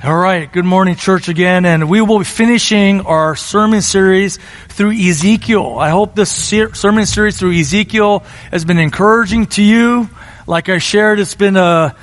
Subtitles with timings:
[0.00, 4.92] All right, good morning, church, again, and we will be finishing our sermon series through
[4.92, 5.76] Ezekiel.
[5.76, 8.20] I hope this ser- sermon series through Ezekiel
[8.52, 10.08] has been encouraging to you.
[10.46, 11.96] Like I shared, it's been a,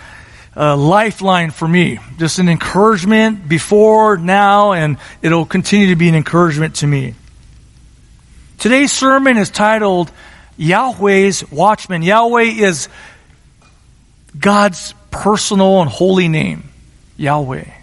[0.57, 6.15] a lifeline for me, just an encouragement before, now, and it'll continue to be an
[6.15, 7.13] encouragement to me.
[8.57, 10.11] Today's sermon is titled
[10.57, 12.01] Yahweh's Watchman.
[12.01, 12.89] Yahweh is
[14.37, 16.65] God's personal and holy name.
[17.15, 17.74] Yahweh.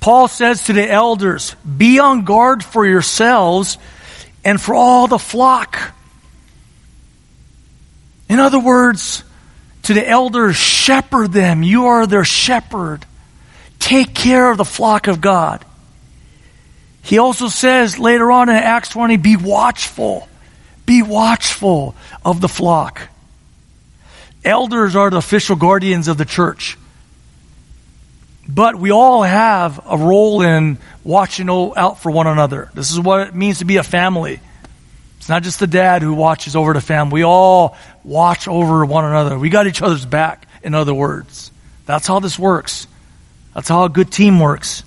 [0.00, 3.78] Paul says to the elders, Be on guard for yourselves
[4.44, 5.94] and for all the flock.
[8.28, 9.24] In other words,
[9.84, 11.62] to the elders, shepherd them.
[11.62, 13.04] You are their shepherd.
[13.78, 15.64] Take care of the flock of God.
[17.02, 20.28] He also says later on in Acts 20, be watchful.
[20.84, 21.94] Be watchful
[22.24, 23.08] of the flock.
[24.44, 26.76] Elders are the official guardians of the church.
[28.48, 32.70] But we all have a role in watching out for one another.
[32.74, 34.40] This is what it means to be a family.
[35.18, 37.14] It's not just the dad who watches over the family.
[37.14, 39.38] We all watch over one another.
[39.38, 41.50] We got each other's back, in other words.
[41.84, 42.86] That's how this works.
[43.54, 44.82] That's how a good team works.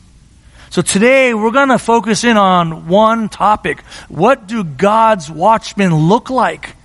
[0.72, 3.82] So today we're going to focus in on one topic.
[4.08, 6.76] What do God's watchmen look like?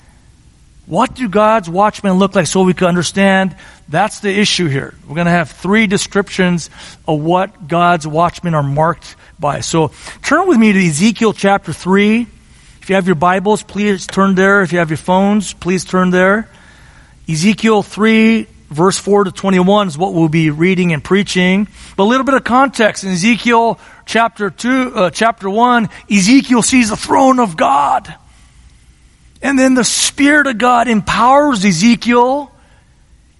[0.87, 3.57] What do God's watchmen look like so we can understand
[3.89, 4.95] that's the issue here.
[5.07, 6.71] We're going to have three descriptions
[7.07, 9.61] of what God's watchmen are marked by.
[9.61, 12.27] So turn with me to Ezekiel chapter 3.
[12.81, 14.63] If you have your Bibles, please turn there.
[14.63, 16.49] If you have your phones, please turn there.
[17.29, 21.69] Ezekiel 3, verse 4 to 21 is what we'll be reading and preaching.
[21.97, 23.05] But a little bit of context.
[23.05, 28.13] In Ezekiel chapter 2, uh, chapter 1, Ezekiel sees the throne of God.
[29.43, 32.51] And then the Spirit of God empowers Ezekiel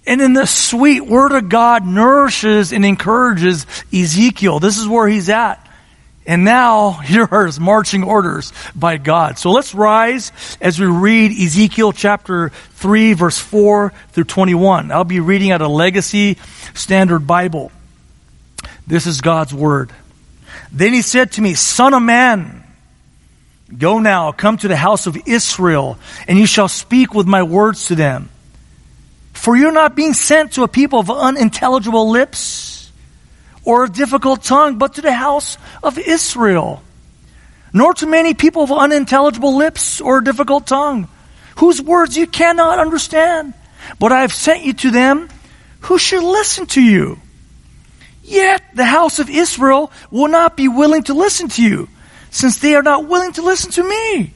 [0.07, 4.59] and then the sweet word of God nourishes and encourages Ezekiel.
[4.59, 5.63] This is where he's at.
[6.25, 9.37] And now, here are his marching orders by God.
[9.37, 14.91] So let's rise as we read Ezekiel chapter 3, verse 4 through 21.
[14.91, 16.37] I'll be reading out a Legacy
[16.73, 17.71] Standard Bible.
[18.87, 19.91] This is God's word.
[20.71, 22.63] Then he said to me, Son of man,
[23.77, 25.99] go now, come to the house of Israel,
[26.29, 28.29] and you shall speak with my words to them.
[29.37, 32.91] For you're not being sent to a people of unintelligible lips
[33.63, 36.81] or a difficult tongue, but to the house of Israel.
[37.71, 41.07] Nor to many people of unintelligible lips or a difficult tongue,
[41.59, 43.53] whose words you cannot understand.
[43.99, 45.29] But I have sent you to them
[45.81, 47.19] who should listen to you.
[48.23, 51.87] Yet the house of Israel will not be willing to listen to you,
[52.31, 54.33] since they are not willing to listen to me.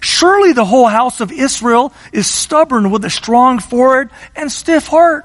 [0.00, 5.24] Surely the whole house of Israel is stubborn with a strong forehead and stiff heart.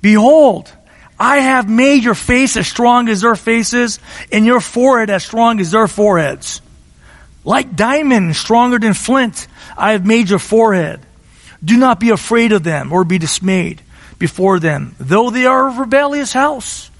[0.00, 0.70] Behold,
[1.18, 4.00] I have made your face as strong as their faces,
[4.32, 6.60] and your forehead as strong as their foreheads.
[7.44, 11.00] Like diamond, stronger than flint, I have made your forehead.
[11.64, 13.80] Do not be afraid of them or be dismayed
[14.18, 16.90] before them, though they are a rebellious house.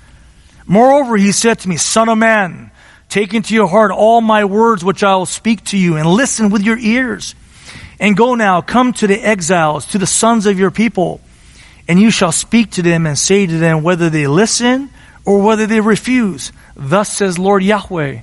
[0.67, 2.71] Moreover, he said to me, Son of man,
[3.15, 6.51] Take into your heart all my words which I will speak to you, and listen
[6.51, 7.37] with your ears.
[8.01, 11.21] And go now, come to the exiles, to the sons of your people,
[11.87, 14.91] and you shall speak to them and say to them whether they listen
[15.25, 16.51] or whether they refuse.
[16.75, 18.23] Thus says Lord Yahweh.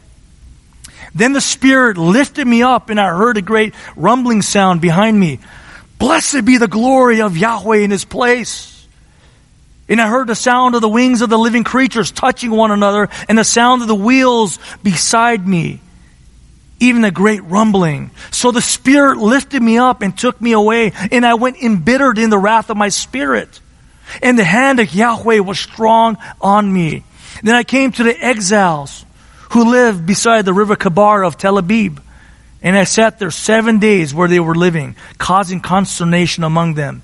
[1.16, 5.40] Then the Spirit lifted me up, and I heard a great rumbling sound behind me.
[6.00, 8.81] Blessed be the glory of Yahweh in his place.
[9.90, 13.10] And I heard the sound of the wings of the living creatures touching one another
[13.28, 15.82] and the sound of the wheels beside me.
[16.80, 18.12] Even a great rumbling.
[18.32, 22.30] So the Spirit lifted me up and took me away, and I went embittered in
[22.30, 23.60] the wrath of my spirit.
[24.22, 27.04] And the hand of Yahweh was strong on me.
[27.44, 29.06] Then I came to the exiles
[29.52, 32.00] who lived beside the river Chebar of Tel Abib.
[32.64, 37.02] And I sat there seven days where they were living, causing consternation among them.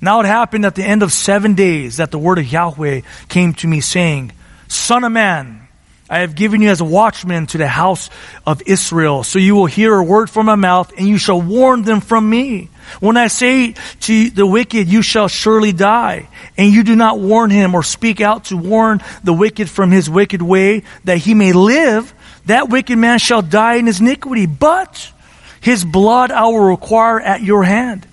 [0.00, 3.54] Now it happened at the end of seven days that the word of Yahweh came
[3.54, 4.32] to me saying,
[4.68, 5.68] Son of man,
[6.10, 8.08] I have given you as a watchman to the house
[8.46, 9.24] of Israel.
[9.24, 12.28] So you will hear a word from my mouth and you shall warn them from
[12.28, 12.70] me.
[13.00, 17.50] When I say to the wicked, you shall surely die, and you do not warn
[17.50, 21.52] him or speak out to warn the wicked from his wicked way that he may
[21.52, 22.14] live,
[22.46, 25.12] that wicked man shall die in his iniquity, but
[25.60, 28.07] his blood I will require at your hand.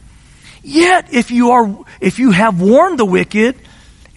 [0.68, 3.56] Yet, if you are, if you have warned the wicked,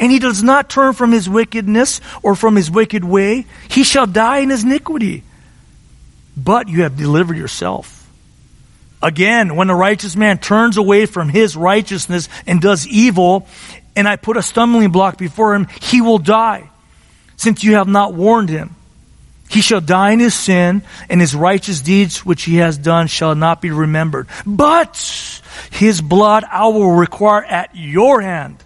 [0.00, 4.06] and he does not turn from his wickedness or from his wicked way, he shall
[4.06, 5.25] die in his iniquity.
[6.39, 8.09] But you have delivered yourself.
[9.03, 13.47] Again, when a righteous man turns away from his righteousness and does evil,
[13.95, 16.71] and I put a stumbling block before him, he will die,
[17.37, 18.75] since you have not warned him.
[19.49, 23.35] He shall die in his sin, and his righteous deeds which he has done shall
[23.35, 24.29] not be remembered.
[24.47, 28.62] But his blood I will require at your hand.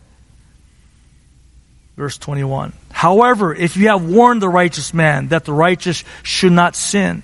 [1.97, 2.73] Verse 21.
[2.91, 7.23] However, if you have warned the righteous man that the righteous should not sin,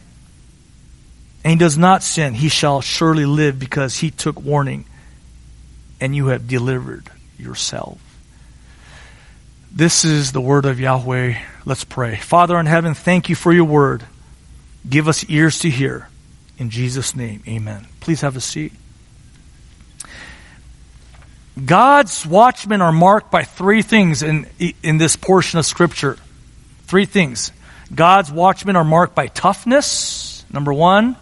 [1.43, 4.85] and he does not sin, he shall surely live because he took warning,
[6.01, 7.99] and you have delivered yourself.
[9.71, 11.35] This is the word of Yahweh.
[11.65, 12.17] Let's pray.
[12.17, 14.05] Father in heaven, thank you for your word.
[14.89, 16.09] Give us ears to hear.
[16.57, 17.87] In Jesus' name, amen.
[18.01, 18.73] Please have a seat.
[21.63, 24.47] God's watchmen are marked by three things in,
[24.83, 26.17] in this portion of Scripture.
[26.85, 27.53] Three things.
[27.95, 31.17] God's watchmen are marked by toughness, number one.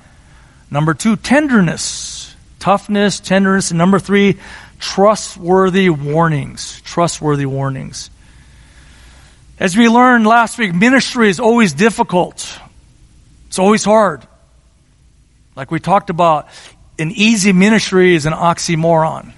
[0.71, 2.35] Number two, tenderness.
[2.59, 3.71] Toughness, tenderness.
[3.71, 4.37] And number three,
[4.79, 6.81] trustworthy warnings.
[6.83, 8.11] Trustworthy warnings.
[9.59, 12.59] As we learned last week, ministry is always difficult.
[13.49, 14.27] It's always hard.
[15.55, 16.49] Like we talked about,
[16.99, 19.33] an easy ministry is an oxymoron.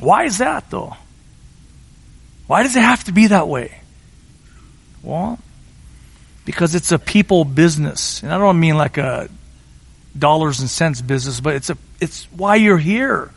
[0.00, 0.96] Why is that, though?
[2.46, 3.78] Why does it have to be that way?
[5.02, 5.38] Well,
[6.44, 8.22] because it's a people business.
[8.22, 9.28] And I don't mean like a
[10.18, 13.30] dollars and cents business, but it's a it's why you're here.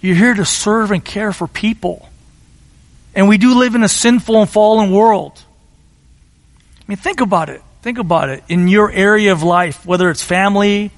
[0.00, 2.08] You're here to serve and care for people.
[3.14, 5.40] And we do live in a sinful and fallen world.
[6.80, 7.62] I mean, think about it.
[7.82, 8.44] Think about it.
[8.48, 10.90] In your area of life, whether it's family,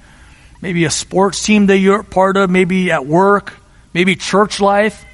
[0.61, 3.53] maybe a sports team that you're part of, maybe at work,
[3.93, 5.05] maybe church life.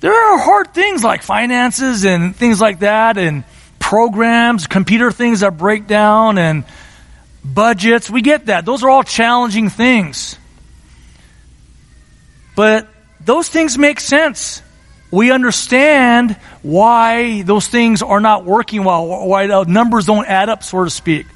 [0.00, 3.44] There are hard things like finances and things like that, and
[3.78, 6.64] programs, computer things that break down, and
[7.44, 8.10] budgets.
[8.10, 8.64] We get that.
[8.64, 10.38] Those are all challenging things.
[12.56, 12.88] But
[13.20, 14.62] those things make sense.
[15.14, 20.64] We understand why those things are not working well, why the numbers don't add up,
[20.64, 21.26] so to speak.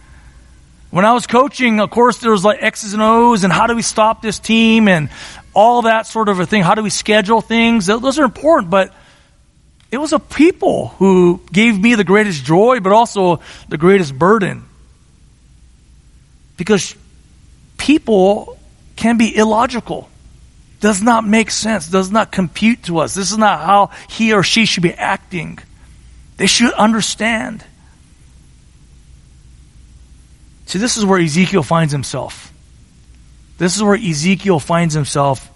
[0.90, 3.76] When I was coaching, of course, there was like X's and O's and how do
[3.76, 5.10] we stop this team and
[5.54, 6.62] all that sort of a thing.
[6.62, 7.86] How do we schedule things?
[7.86, 8.92] Those are important, but
[9.92, 14.64] it was a people who gave me the greatest joy, but also the greatest burden.
[16.56, 16.96] Because
[17.76, 18.58] people
[18.96, 20.08] can be illogical.
[20.80, 23.14] Does not make sense, does not compute to us.
[23.14, 25.58] This is not how he or she should be acting.
[26.36, 27.64] They should understand.
[30.66, 32.52] See, this is where Ezekiel finds himself.
[33.58, 35.50] This is where Ezekiel finds himself.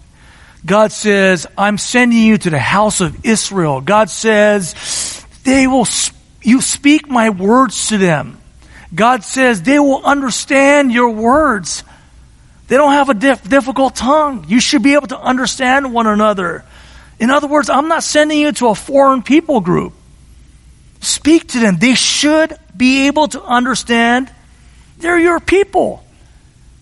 [0.65, 3.79] God says, I'm sending you to the house of Israel.
[3.79, 5.87] God says, they will,
[6.41, 8.39] you speak my words to them.
[8.93, 11.83] God says, they will understand your words.
[12.67, 14.45] They don't have a diff- difficult tongue.
[14.47, 16.63] You should be able to understand one another.
[17.19, 19.93] In other words, I'm not sending you to a foreign people group.
[21.01, 21.77] Speak to them.
[21.77, 24.31] They should be able to understand
[24.97, 26.03] they're your people.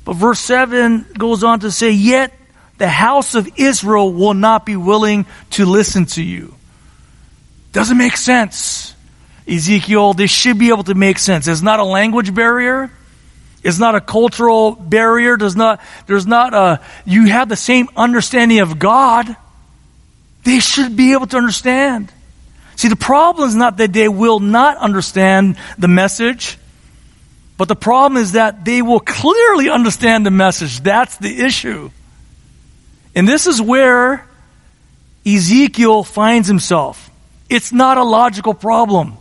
[0.05, 2.33] But verse 7 goes on to say, Yet
[2.77, 6.53] the house of Israel will not be willing to listen to you.
[7.73, 8.95] Doesn't make sense.
[9.47, 11.47] Ezekiel, this should be able to make sense.
[11.47, 12.91] It's not a language barrier.
[13.63, 15.37] It's not a cultural barrier.
[15.37, 19.35] There's not, there's not a, you have the same understanding of God.
[20.43, 22.11] They should be able to understand.
[22.75, 26.57] See, the problem is not that they will not understand the message.
[27.57, 30.79] But the problem is that they will clearly understand the message.
[30.79, 31.91] That's the issue.
[33.13, 34.27] And this is where
[35.27, 37.11] Ezekiel finds himself.
[37.49, 39.17] It's not a logical problem.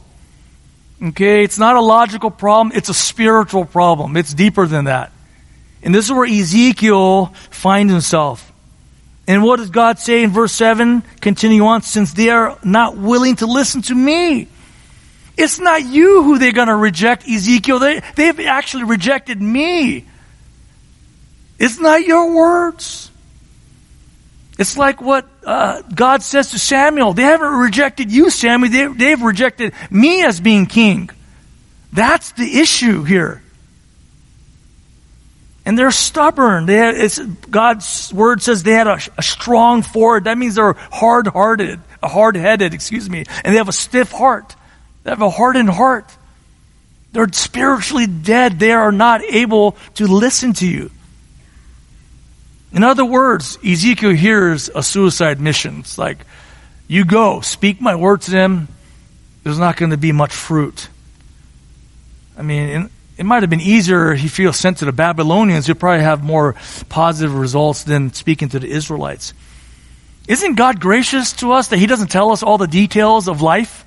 [1.03, 4.17] Okay, it's not a logical problem, it's a spiritual problem.
[4.17, 5.13] It's deeper than that.
[5.83, 8.53] And this is where Ezekiel finds himself.
[9.27, 11.03] And what does God say in verse 7?
[11.21, 14.49] Continue on, since they are not willing to listen to me.
[15.37, 17.79] It's not you who they're going to reject, Ezekiel.
[17.79, 20.05] They, they've actually rejected me.
[21.59, 23.10] It's not your words.
[24.61, 27.15] It's like what uh, God says to Samuel.
[27.15, 28.71] They haven't rejected you, Samuel.
[28.71, 31.09] They, they've rejected me as being king.
[31.95, 33.43] That's the issue here.
[35.65, 36.67] And they're stubborn.
[36.67, 40.25] They had, God's word says they had a, a strong forehead.
[40.25, 44.55] That means they're hard-hearted, hard-headed, excuse me, and they have a stiff heart.
[45.05, 46.05] They have a hardened heart.
[47.13, 48.59] They're spiritually dead.
[48.59, 50.91] They are not able to listen to you.
[52.73, 55.81] In other words, Ezekiel hears a suicide mission.
[55.81, 56.19] It's like,
[56.87, 58.69] you go, speak my word to them.
[59.43, 60.89] There's not going to be much fruit.
[62.37, 65.69] I mean, it might have been easier if he feels sent to the Babylonians.
[65.69, 66.55] You'll probably have more
[66.89, 69.35] positive results than speaking to the Israelites.
[70.29, 73.85] Isn't God gracious to us that He doesn't tell us all the details of life?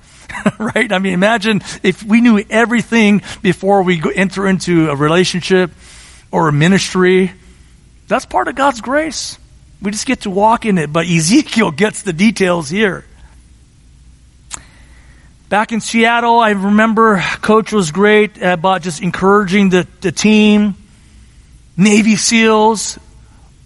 [0.58, 0.92] right?
[0.92, 5.70] I mean, imagine if we knew everything before we enter into a relationship
[6.30, 7.32] or a ministry.
[8.08, 9.38] That's part of God's grace.
[9.80, 10.92] We just get to walk in it.
[10.92, 13.04] But Ezekiel gets the details here.
[15.48, 20.74] Back in Seattle, I remember coach was great about just encouraging the, the team.
[21.76, 22.98] Navy SEALs,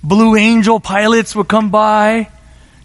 [0.03, 2.29] Blue Angel pilots would come by.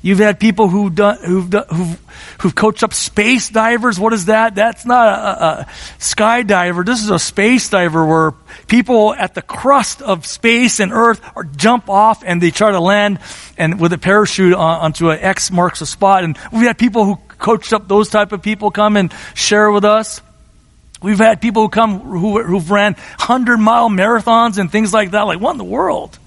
[0.04, 2.00] You've had people who've done, who've, done, who've,
[2.42, 3.98] who've coached up space divers.
[3.98, 4.54] What is that?
[4.54, 5.66] That's not a, a
[5.98, 6.86] skydiver.
[6.86, 8.34] This is a space diver where
[8.68, 12.82] people at the crust of space and Earth are, jump off and they try to
[12.82, 13.20] land
[13.58, 16.26] and with a parachute on, onto an X marks a spot.
[16.26, 19.86] And we've had people who coached up those type of people come and share with
[19.86, 20.22] us.
[21.02, 25.22] We've had people who come who, who've ran hundred mile marathons and things like that.
[25.22, 26.20] Like what in the world?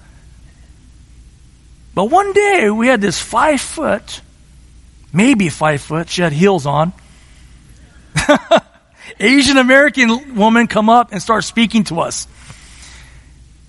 [1.97, 4.21] But one day we had this five foot,
[5.11, 6.93] maybe five foot, she had heels on.
[9.19, 12.27] Asian American woman come up and start speaking to us.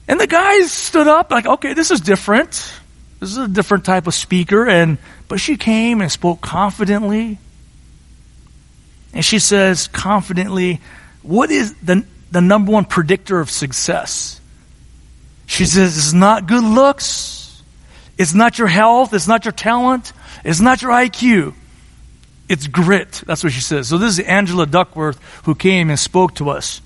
[0.06, 2.70] And the guys stood up like, okay, this is different.
[3.18, 4.68] This is a different type of speaker.
[4.68, 7.38] And, but she came and spoke confidently.
[9.14, 10.82] And she says confidently,
[11.22, 14.38] what is the, the number one predictor of success?
[15.46, 17.37] She says, it's not good looks.
[18.18, 19.14] It's not your health.
[19.14, 20.12] It's not your talent.
[20.44, 21.54] It's not your IQ.
[22.48, 23.22] It's grit.
[23.26, 23.88] That's what she says.
[23.88, 26.80] So this is Angela Duckworth who came and spoke to us.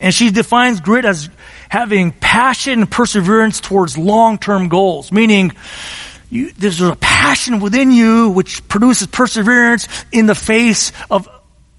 [0.00, 1.28] And she defines grit as
[1.68, 5.52] having passion and perseverance towards long-term goals, meaning
[6.30, 11.28] you, there's a passion within you which produces perseverance in the face of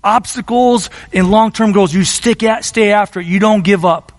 [0.04, 1.94] obstacles and long-term goals.
[1.94, 3.26] You stick at, stay after it.
[3.26, 4.12] You don't give up.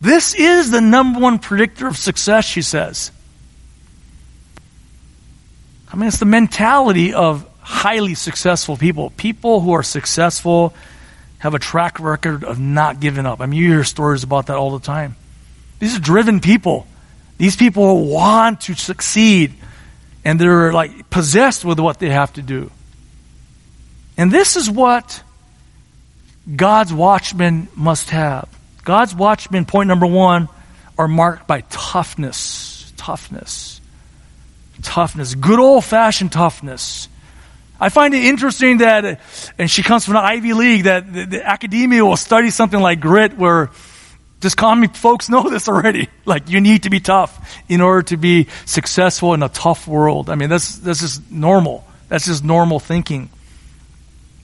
[0.00, 3.10] This is the number one predictor of success, she says.
[5.90, 9.10] I mean, it's the mentality of highly successful people.
[9.10, 10.74] People who are successful
[11.38, 13.40] have a track record of not giving up.
[13.40, 15.16] I mean, you hear stories about that all the time.
[15.78, 16.86] These are driven people.
[17.38, 19.54] These people want to succeed
[20.24, 22.70] and they're like possessed with what they have to do.
[24.16, 25.22] And this is what
[26.54, 28.48] God's watchmen must have.
[28.84, 30.48] God's watchmen, point number one,
[30.98, 32.92] are marked by toughness.
[32.96, 33.80] Toughness
[34.82, 37.08] toughness, good old fashioned toughness.
[37.80, 39.20] I find it interesting that,
[39.56, 43.00] and she comes from the Ivy League, that the, the academia will study something like
[43.00, 43.70] grit where
[44.40, 46.08] just common folks know this already.
[46.28, 50.28] Like you need to be tough in order to be successful in a tough world.
[50.28, 51.86] I mean, that's, that's just normal.
[52.10, 53.30] That's just normal thinking.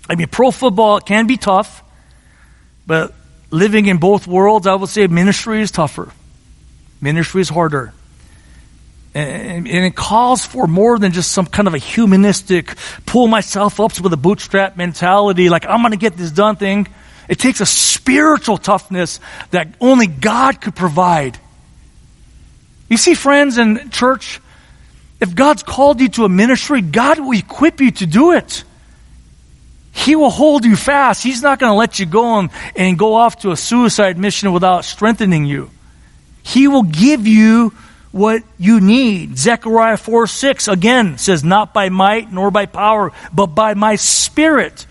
[0.09, 1.83] I mean, pro football can be tough,
[2.87, 3.13] but
[3.51, 6.11] living in both worlds, I would say ministry is tougher.
[7.03, 7.93] Ministry is harder.
[9.15, 12.75] And, it calls for more than just some kind of a humanistic,
[13.07, 16.89] pull myself up with a bootstrap mentality, like I'm going to get this done thing.
[17.29, 21.39] It takes a spiritual toughness that only God could provide.
[22.91, 24.41] You see, friends in church,
[25.21, 28.65] if God's called you to a ministry, God will equip you to do it.
[29.93, 31.23] He will hold you fast.
[31.23, 34.53] He's not going to let you go and, and go off to a suicide mission
[34.53, 35.71] without strengthening you.
[36.43, 37.73] He will give you
[38.15, 39.37] what you need.
[39.37, 44.87] Zechariah 4 6 again says, Not by might nor by power, but by my spirit.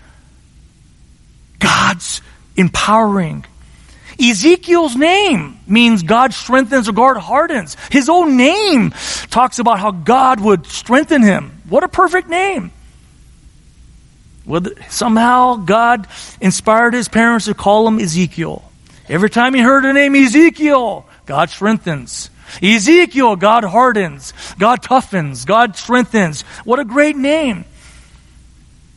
[1.58, 2.20] God's
[2.54, 3.46] empowering.
[4.20, 7.78] Ezekiel's name means God strengthens or God hardens.
[7.90, 8.90] His own name
[9.30, 11.62] talks about how God would strengthen him.
[11.66, 12.72] What a perfect name.
[14.44, 16.06] Well, somehow God
[16.42, 18.62] inspired his parents to call him Ezekiel.
[19.08, 22.28] Every time he heard the name Ezekiel, God strengthens.
[22.62, 26.42] Ezekiel, God hardens, God toughens, God strengthens.
[26.64, 27.64] What a great name.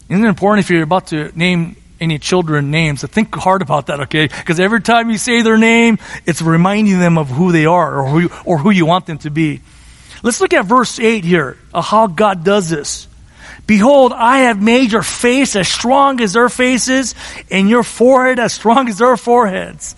[0.10, 3.88] Isn't it important if you're about to name any children names to think hard about
[3.88, 4.28] that, okay?
[4.28, 8.08] Because every time you say their name, it's reminding them of who they are or
[8.08, 9.62] who, or who you want them to be.
[10.24, 13.08] Let's look at verse 8 here, of how God does this.
[13.66, 17.16] Behold, I have made your face as strong as their faces,
[17.52, 19.96] and your forehead as strong as their foreheads.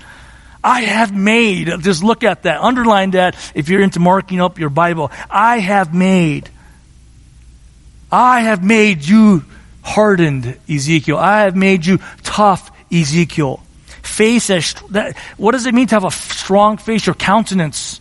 [0.63, 4.69] I have made, just look at that, underline that if you're into marking up your
[4.69, 5.11] Bible.
[5.29, 6.49] I have made.
[8.11, 9.45] I have made you
[9.81, 11.17] hardened, Ezekiel.
[11.17, 13.63] I have made you tough, Ezekiel.
[14.01, 17.05] Face as, that, what does it mean to have a strong face?
[17.05, 17.98] Your countenance.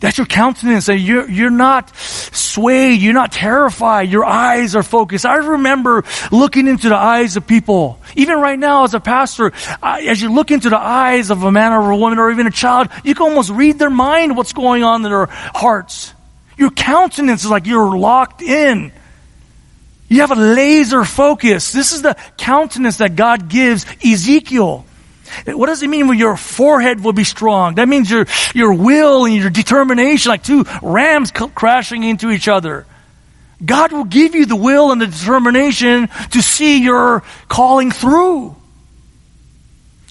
[0.00, 0.88] That's your countenance.
[0.88, 3.02] You're, you're not swayed.
[3.02, 4.08] You're not terrified.
[4.08, 5.26] Your eyes are focused.
[5.26, 8.00] I remember looking into the eyes of people.
[8.16, 9.52] Even right now as a pastor,
[9.82, 12.46] I, as you look into the eyes of a man or a woman or even
[12.46, 16.14] a child, you can almost read their mind, what's going on in their hearts.
[16.56, 18.92] Your countenance is like you're locked in.
[20.08, 21.72] You have a laser focus.
[21.72, 24.86] This is the countenance that God gives Ezekiel.
[25.46, 27.76] What does it mean when your forehead will be strong?
[27.76, 32.86] That means your, your will and your determination, like two rams crashing into each other.
[33.64, 38.56] God will give you the will and the determination to see your calling through.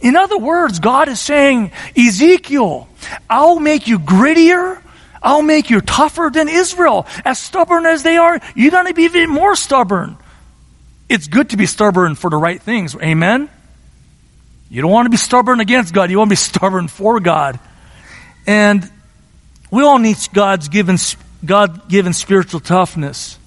[0.01, 2.87] In other words, God is saying, Ezekiel,
[3.29, 4.81] I'll make you grittier.
[5.21, 7.05] I'll make you tougher than Israel.
[7.25, 10.17] As stubborn as they are, you're going to be even more stubborn.
[11.09, 12.95] It's good to be stubborn for the right things.
[12.95, 13.49] Amen?
[14.69, 16.11] You don't want to be stubborn against God.
[16.11, 17.59] You want to be stubborn for God.
[18.45, 18.89] And
[19.71, 20.97] we all need God's given,
[21.45, 23.37] God given spiritual toughness.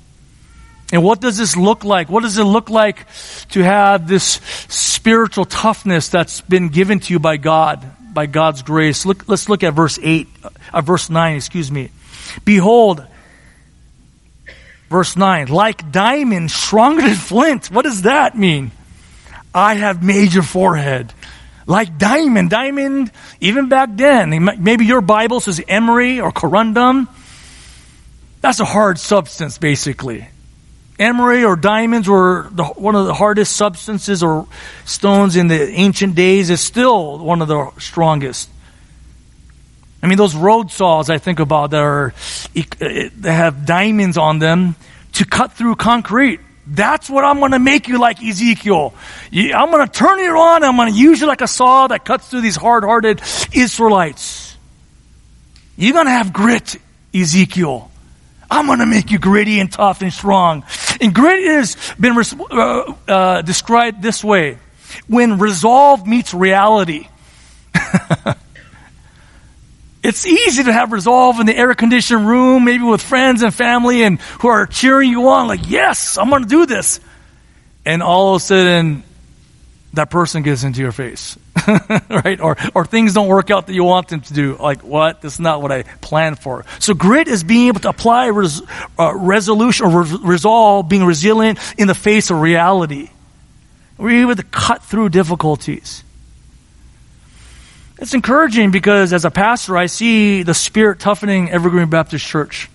[0.93, 2.11] And what does this look like?
[2.11, 3.07] What does it look like
[3.51, 9.07] to have this spiritual toughness that's been given to you by God, by God's grace?
[9.07, 10.29] Look, let's look at verse 8,
[10.75, 11.91] uh, verse 9, excuse me.
[12.45, 13.07] Behold,
[14.91, 17.71] verse 9, like diamond stronger than flint.
[17.71, 18.71] What does that mean?
[19.55, 21.13] I have made your forehead
[21.67, 22.51] like diamond.
[22.51, 27.09] Diamond, even back then, maybe your Bible says emery or corundum.
[28.41, 30.29] That's a hard substance, basically.
[30.99, 34.47] Emery or diamonds were the, one of the hardest substances or
[34.85, 36.51] stones in the ancient days.
[36.51, 38.49] Is still one of the strongest.
[40.03, 42.15] I mean, those road saws I think about that are
[42.55, 44.75] eh, that have diamonds on them
[45.13, 46.41] to cut through concrete.
[46.73, 48.95] That's what I'm going to make you like Ezekiel.
[49.31, 50.65] I'm going to turn you on.
[50.65, 53.21] I'm going to use you like a saw that cuts through these hard-hearted
[53.53, 54.57] Israelites.
[55.77, 56.77] You're going to have grit,
[57.15, 57.91] Ezekiel.
[58.51, 60.65] I'm going to make you gritty and tough and strong.
[60.99, 64.59] And grit has been uh, uh, described this way
[65.07, 67.07] when resolve meets reality.
[70.03, 74.03] it's easy to have resolve in the air conditioned room, maybe with friends and family,
[74.03, 77.01] and who are cheering you on, like, yes, I'm going to do this.
[77.85, 79.05] And all of a sudden,
[79.95, 81.39] that person gets into your face,
[82.09, 82.41] right?
[82.41, 84.57] Or, or things don't work out that you want them to do.
[84.57, 85.21] Like, what?
[85.21, 86.65] This is not what I planned for.
[86.79, 88.63] So grit is being able to apply res,
[88.99, 93.11] uh, resolution or re- resolve, being resilient in the face of reality.
[93.99, 96.03] We're able to cut through difficulties.
[98.03, 102.69] It's encouraging because as a pastor, I see the Spirit toughening Evergreen Baptist Church.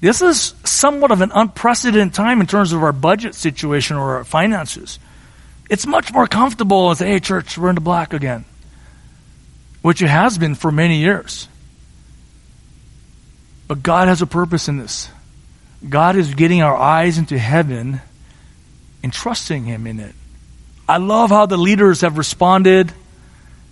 [0.00, 4.24] This is somewhat of an unprecedented time in terms of our budget situation or our
[4.24, 5.00] finances.
[5.68, 8.44] It's much more comfortable to say, hey, church, we're in the black again,
[9.82, 11.48] which it has been for many years.
[13.66, 15.10] But God has a purpose in this.
[15.88, 18.00] God is getting our eyes into heaven
[19.02, 20.14] and trusting Him in it.
[20.88, 22.92] I love how the leaders have responded.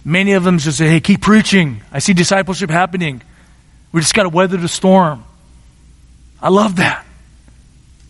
[0.07, 1.83] Many of them just say, hey, keep preaching.
[1.91, 3.23] I see discipleship happening.
[3.91, 5.25] We just got to weather the storm.
[6.41, 7.05] I love that.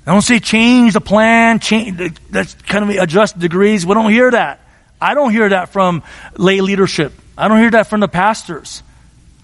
[0.07, 3.87] I don't say change the plan, change, that's kind of adjust degrees.
[3.87, 4.61] We don't hear that.
[5.01, 6.03] I don't hear that from
[6.37, 7.15] lay leadership.
[7.37, 8.83] I don't hear that from the pastors.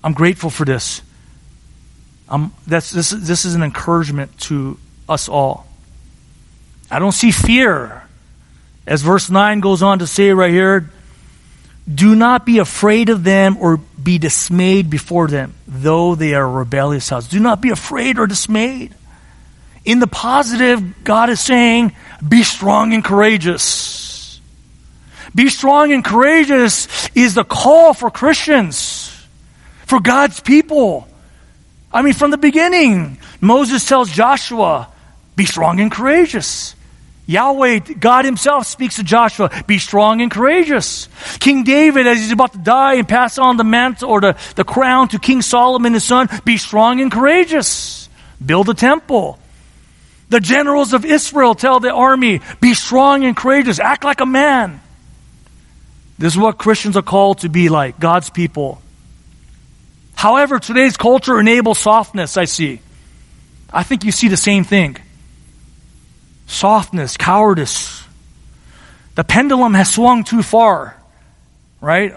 [0.05, 1.01] I'm grateful for this.
[2.29, 5.67] I'm, that's, this, this is an encouragement to us all.
[6.91, 8.07] I don't see fear.
[8.87, 10.91] As verse 9 goes on to say right here,
[11.93, 17.09] do not be afraid of them or be dismayed before them, though they are rebellious
[17.09, 17.29] house.
[17.29, 18.95] Do not be afraid or dismayed.
[19.85, 21.93] In the positive, God is saying,
[22.27, 24.41] be strong and courageous.
[25.35, 29.27] Be strong and courageous is the call for Christians,
[29.87, 31.09] for God's people.
[31.93, 34.89] I mean, from the beginning, Moses tells Joshua,
[35.35, 36.77] be strong and courageous.
[37.27, 41.09] Yahweh, God Himself speaks to Joshua, be strong and courageous.
[41.39, 44.65] King David, as he's about to die and pass on the mantle or the, the
[44.65, 48.09] crown to King Solomon, his son, be strong and courageous.
[48.45, 49.39] Build a temple.
[50.31, 54.81] The generals of Israel tell the army, be strong and courageous, act like a man.
[56.19, 58.81] This is what Christians are called to be like, God's people.
[60.15, 62.81] However, today's culture enables softness, I see.
[63.73, 64.97] I think you see the same thing.
[66.53, 68.05] Softness, cowardice.
[69.15, 70.97] The pendulum has swung too far,
[71.81, 72.15] right?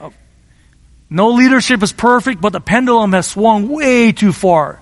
[1.10, 4.80] No leadership is perfect, but the pendulum has swung way too far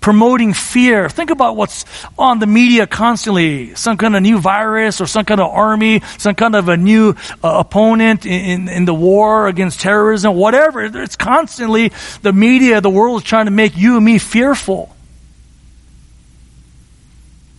[0.00, 1.08] promoting fear.
[1.08, 1.84] Think about what's
[2.18, 3.74] on the media constantly.
[3.74, 7.10] Some kind of new virus or some kind of army, some kind of a new
[7.44, 10.82] uh, opponent in, in, in, the war against terrorism, whatever.
[10.82, 14.94] It's constantly the media, the world is trying to make you and me fearful.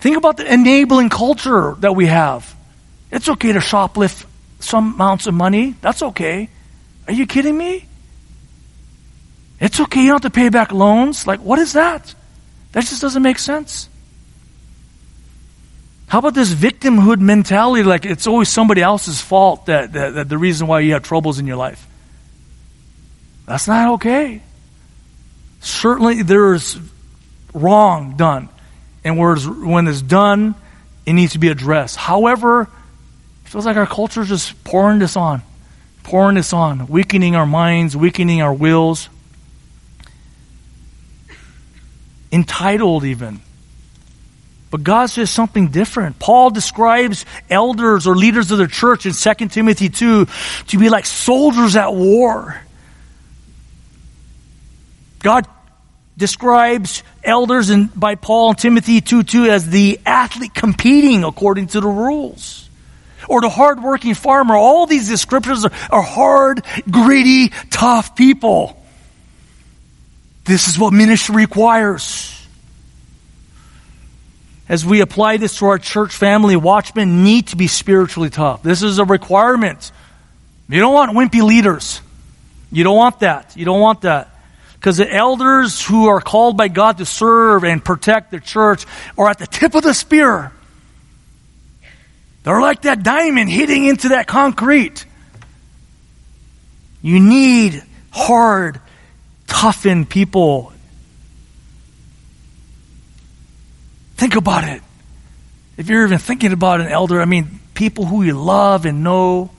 [0.01, 2.55] Think about the enabling culture that we have.
[3.11, 4.25] It's okay to shoplift
[4.59, 5.75] some amounts of money.
[5.79, 6.49] That's okay.
[7.07, 7.85] Are you kidding me?
[9.59, 10.01] It's okay.
[10.01, 11.27] You don't have to pay back loans.
[11.27, 12.15] Like, what is that?
[12.71, 13.89] That just doesn't make sense.
[16.07, 17.83] How about this victimhood mentality?
[17.83, 21.39] Like it's always somebody else's fault that, that, that the reason why you have troubles
[21.39, 21.87] in your life.
[23.45, 24.41] That's not okay.
[25.61, 26.77] Certainly there's
[27.53, 28.49] wrong done.
[29.03, 30.55] And when it's done,
[31.05, 31.95] it needs to be addressed.
[31.97, 35.41] However, it feels like our culture is just pouring this on,
[36.03, 39.09] pouring this on, weakening our minds, weakening our wills.
[42.31, 43.41] Entitled, even.
[44.69, 46.17] But God says something different.
[46.17, 50.27] Paul describes elders or leaders of the church in 2 Timothy 2
[50.67, 52.61] to be like soldiers at war.
[55.19, 55.45] God
[56.21, 61.81] describes elders in, by Paul and Timothy 2 2 as the athlete competing according to
[61.81, 62.69] the rules.
[63.27, 64.55] Or the hardworking farmer.
[64.55, 68.81] All these descriptions are, are hard, gritty, tough people.
[70.45, 72.37] This is what ministry requires.
[74.69, 78.63] As we apply this to our church family, watchmen need to be spiritually tough.
[78.63, 79.91] This is a requirement.
[80.69, 82.01] You don't want wimpy leaders.
[82.71, 83.55] You don't want that.
[83.57, 84.30] You don't want that.
[84.81, 89.29] Because the elders who are called by God to serve and protect the church are
[89.29, 90.51] at the tip of the spear.
[92.41, 95.05] They're like that diamond hitting into that concrete.
[97.03, 98.81] You need hard,
[99.45, 100.73] toughened people.
[104.15, 104.81] Think about it.
[105.77, 109.51] If you're even thinking about an elder, I mean, people who you love and know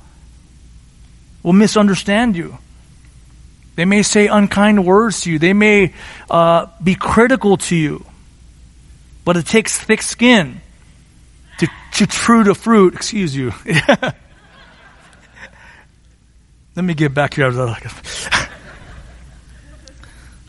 [1.45, 2.59] will misunderstand you.
[3.75, 5.39] They may say unkind words to you.
[5.39, 5.95] They may
[6.31, 8.05] uh, be critical to you.
[9.25, 10.61] But it takes thick skin
[11.59, 12.95] to, to true the fruit.
[12.95, 13.53] Excuse you.
[16.75, 17.51] Let me get back here.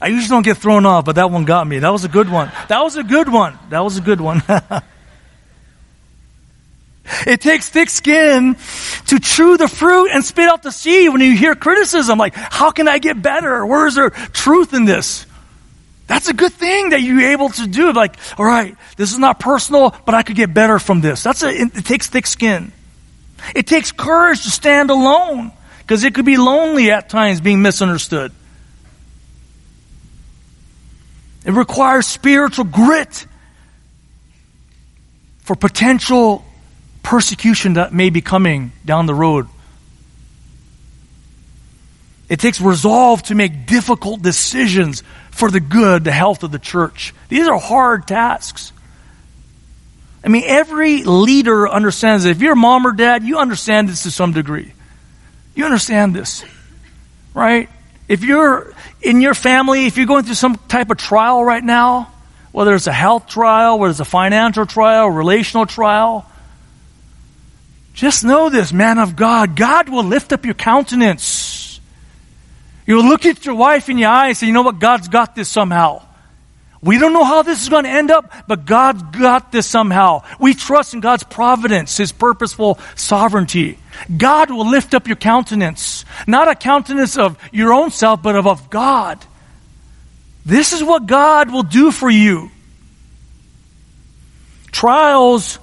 [0.02, 1.80] I usually don't get thrown off, but that one got me.
[1.80, 2.52] That was a good one.
[2.68, 3.58] That was a good one.
[3.70, 4.42] That was a good one.
[7.26, 8.56] It takes thick skin
[9.08, 12.18] to chew the fruit and spit out the seed when you hear criticism.
[12.18, 13.66] Like, how can I get better?
[13.66, 15.26] Where is there truth in this?
[16.08, 17.92] That's a good thing that you're able to do.
[17.94, 21.24] Like, all right, this is not personal, but I could get better from this.
[21.24, 22.72] That's a, it takes thick skin.
[23.56, 28.32] It takes courage to stand alone because it could be lonely at times being misunderstood.
[31.46, 33.28] It requires spiritual grit
[35.42, 36.46] for potential
[37.04, 39.48] persecution that may be coming down the road.
[42.30, 47.14] It takes resolve to make difficult decisions for the good, the health of the church.
[47.30, 48.72] These are hard tasks.
[50.24, 52.32] I mean, every leader understands that.
[52.32, 54.74] If you're mom or dad, you understand this to some degree.
[55.54, 56.44] You understand this,
[57.34, 57.70] right?
[58.08, 62.12] If you're in your family, if you're going through some type of trial right now,
[62.52, 66.26] whether it's a health trial, whether it's a financial trial, relational trial,
[67.94, 69.56] just know this, man of God.
[69.56, 71.80] God will lift up your countenance.
[72.86, 74.80] You'll look at your wife in your eyes and you know what?
[74.80, 76.02] God's got this somehow.
[76.82, 80.24] We don't know how this is going to end up, but God's got this somehow.
[80.38, 83.80] We trust in God's providence, His purposeful sovereignty.
[84.18, 86.04] God will lift up your countenance.
[86.28, 89.24] Not a countenance of your own self, but of, of God.
[90.46, 92.52] This is what God will do for you.
[94.74, 95.60] Trials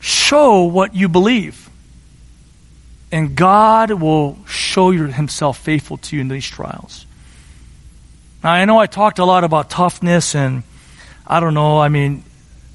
[0.00, 1.68] show what you believe.
[3.12, 7.06] And God will show Himself faithful to you in these trials.
[8.42, 10.62] Now, I know I talked a lot about toughness, and
[11.26, 11.78] I don't know.
[11.78, 12.24] I mean,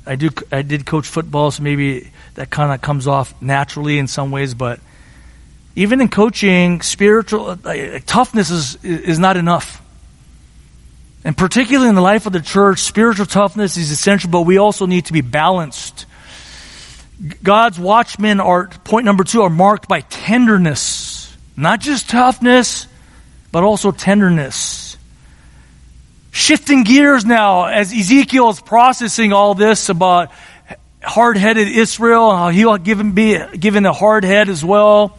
[0.06, 0.30] I do.
[0.52, 4.54] I did coach football, so maybe that kind of comes off naturally in some ways.
[4.54, 4.80] But
[5.76, 9.82] even in coaching, spiritual uh, toughness is is not enough.
[11.24, 14.86] And particularly in the life of the church, spiritual toughness is essential, but we also
[14.86, 16.06] need to be balanced
[17.44, 21.36] God's watchmen are, point number two, are marked by tenderness.
[21.56, 22.88] Not just toughness,
[23.52, 24.98] but also tenderness.
[26.32, 30.32] Shifting gears now as Ezekiel is processing all this about
[31.02, 35.18] hard headed Israel and how he'll give be given a hard head as well.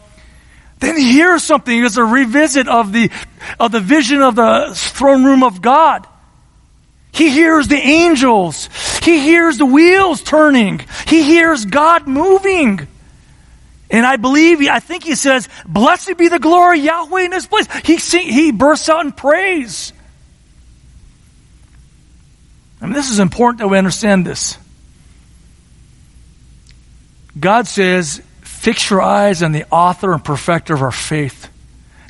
[0.78, 1.84] Then he hears something.
[1.84, 3.10] It's a revisit of the,
[3.58, 6.06] of the vision of the throne room of God.
[7.16, 8.68] He hears the angels.
[9.02, 10.84] He hears the wheels turning.
[11.06, 12.86] He hears God moving.
[13.90, 17.66] And I believe, I think he says, blessed be the glory Yahweh in this place.
[17.84, 19.94] He, sing, he bursts out in praise.
[22.82, 24.58] I mean, this is important that we understand this.
[27.38, 31.48] God says, fix your eyes on the author and perfecter of our faith.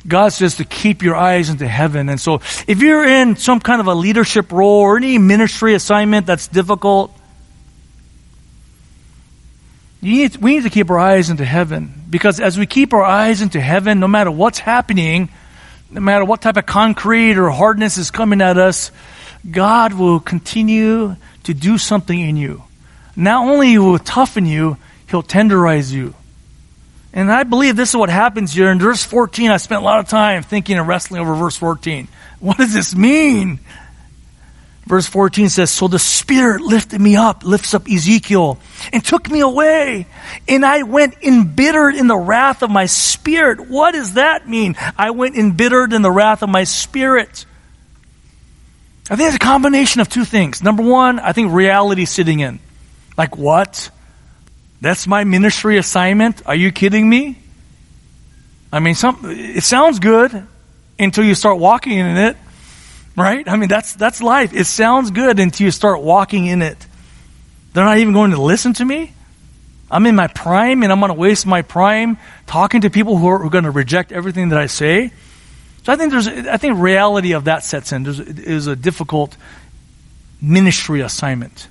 [0.07, 2.09] God says to keep your eyes into heaven.
[2.09, 2.35] And so
[2.67, 7.17] if you're in some kind of a leadership role or any ministry assignment that's difficult,
[10.01, 11.93] need, we need to keep our eyes into heaven.
[12.09, 15.29] Because as we keep our eyes into heaven, no matter what's happening,
[15.89, 18.91] no matter what type of concrete or hardness is coming at us,
[19.49, 22.63] God will continue to do something in you.
[23.15, 24.77] Not only will toughen you,
[25.09, 26.13] He'll tenderize you.
[27.17, 28.69] And I believe this is what happens here.
[28.69, 32.07] In verse 14, I spent a lot of time thinking and wrestling over verse 14.
[32.39, 33.59] What does this mean?
[34.85, 38.59] Verse 14 says, So the Spirit lifted me up, lifts up Ezekiel,
[38.93, 40.05] and took me away.
[40.47, 43.67] And I went embittered in the wrath of my spirit.
[43.67, 44.75] What does that mean?
[44.95, 47.47] I went embittered in the wrath of my spirit.
[49.09, 50.61] I think it's a combination of two things.
[50.61, 52.59] Number one, I think reality sitting in.
[53.17, 53.89] Like, what?
[54.81, 56.45] That's my ministry assignment?
[56.45, 57.37] Are you kidding me?
[58.71, 60.45] I mean, some, it sounds good
[60.99, 62.37] until you start walking in it,
[63.15, 63.47] right?
[63.47, 64.53] I mean, that's, that's life.
[64.53, 66.77] It sounds good until you start walking in it.
[67.73, 69.13] They're not even going to listen to me?
[69.89, 73.27] I'm in my prime and I'm going to waste my prime talking to people who
[73.27, 75.11] are, who are going to reject everything that I say.
[75.83, 78.03] So I think there's, I think reality of that sets in.
[78.03, 79.37] There's, is a difficult
[80.41, 81.67] ministry assignment.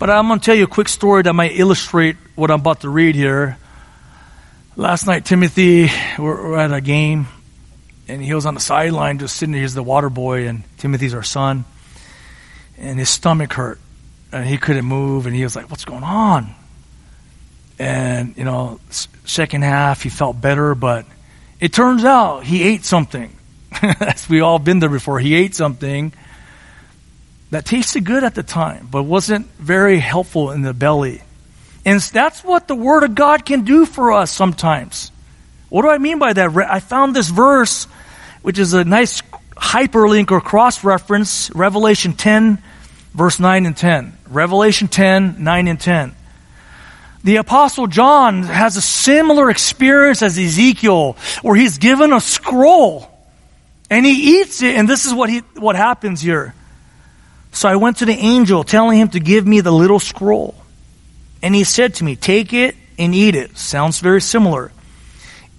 [0.00, 2.80] But I'm going to tell you a quick story that might illustrate what I'm about
[2.80, 3.58] to read here.
[4.74, 7.28] Last night, Timothy, we're, we're at a game,
[8.08, 9.60] and he was on the sideline just sitting there.
[9.60, 11.66] He's the water boy, and Timothy's our son.
[12.78, 13.78] And his stomach hurt,
[14.32, 16.54] and he couldn't move, and he was like, What's going on?
[17.78, 18.80] And, you know,
[19.26, 21.04] second half, he felt better, but
[21.60, 23.36] it turns out he ate something.
[23.82, 25.20] As we all been there before.
[25.20, 26.14] He ate something
[27.50, 31.22] that tasted good at the time, but wasn't very helpful in the belly.
[31.84, 35.10] And that's what the Word of God can do for us sometimes.
[35.68, 36.56] What do I mean by that?
[36.56, 37.84] I found this verse,
[38.42, 39.22] which is a nice
[39.56, 42.58] hyperlink or cross reference, Revelation 10,
[43.14, 44.16] verse 9 and 10.
[44.28, 46.14] Revelation 10, 9 and 10.
[47.22, 53.10] The apostle John has a similar experience as Ezekiel, where he's given a scroll
[53.90, 56.54] and he eats it, and this is what he, what happens here.
[57.52, 60.54] So I went to the angel, telling him to give me the little scroll.
[61.42, 63.56] And he said to me, Take it and eat it.
[63.56, 64.72] Sounds very similar.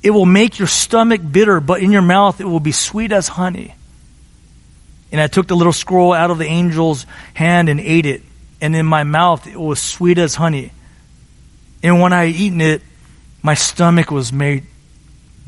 [0.04, 3.28] It will make your stomach bitter, but in your mouth it will be sweet as
[3.28, 3.76] honey.
[5.12, 8.22] And I took the little scroll out of the angel's hand and ate it.
[8.62, 10.72] And in my mouth it was sweet as honey.
[11.84, 12.82] And when I had eaten it,
[13.42, 14.66] my stomach was made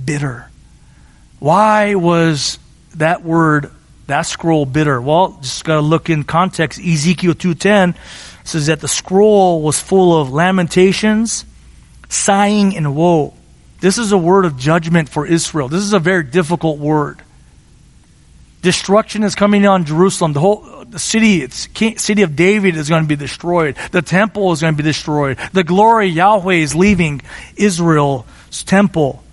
[0.04, 0.50] bitter.
[1.40, 2.58] Why was
[2.96, 3.72] that word
[4.08, 5.02] that scroll bitter?
[5.02, 6.80] Well, just got to look in context.
[6.80, 7.96] Ezekiel 2:10
[8.44, 11.46] says that the scroll was full of lamentations,
[12.10, 13.34] sighing and woe.
[13.80, 15.68] This is a word of judgment for Israel.
[15.68, 17.22] This is a very difficult word.
[18.62, 20.32] Destruction is coming on Jerusalem.
[20.32, 21.68] The whole the city, it's
[22.02, 23.76] city of David is going to be destroyed.
[23.92, 25.38] The temple is going to be destroyed.
[25.52, 27.22] The glory Yahweh is leaving
[27.56, 29.24] Israel's temple.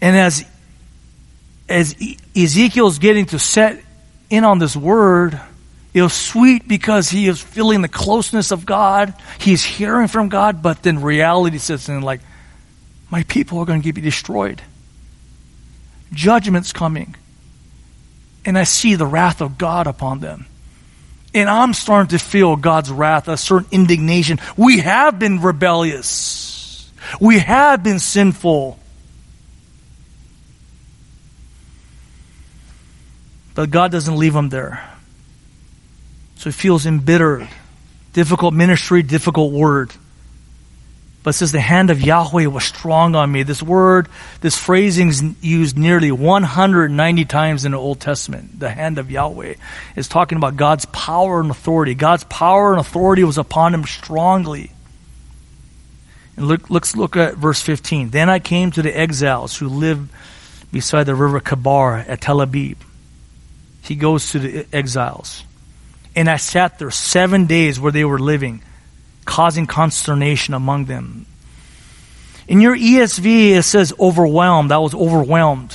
[0.00, 0.44] And as
[1.70, 1.94] as
[2.36, 3.82] Ezekiel's getting to set
[4.28, 5.40] in on this word,
[5.94, 9.14] it was sweet because he is feeling the closeness of God.
[9.38, 12.20] He's hearing from God, but then reality sets in like,
[13.10, 14.62] my people are going to be destroyed.
[16.12, 17.14] Judgment's coming.
[18.44, 20.46] And I see the wrath of God upon them.
[21.34, 24.38] And I'm starting to feel God's wrath, a certain indignation.
[24.56, 26.90] We have been rebellious.
[27.20, 28.78] We have been sinful.
[33.60, 34.82] But God doesn't leave him there.
[36.36, 37.46] So he feels embittered.
[38.14, 39.92] Difficult ministry, difficult word.
[41.22, 43.42] But says the hand of Yahweh was strong on me.
[43.42, 44.08] This word,
[44.40, 48.58] this phrasing is used nearly 190 times in the Old Testament.
[48.58, 49.56] The hand of Yahweh
[49.94, 51.94] is talking about God's power and authority.
[51.94, 54.72] God's power and authority was upon him strongly.
[56.38, 58.08] And look, let's look at verse 15.
[58.08, 60.08] Then I came to the exiles who lived
[60.72, 62.76] beside the river Chebar at Tel Aviv
[63.82, 65.44] he goes to the exiles.
[66.16, 68.62] And I sat there seven days where they were living,
[69.24, 71.26] causing consternation among them.
[72.48, 74.72] In your ESV, it says overwhelmed.
[74.72, 75.74] I was overwhelmed.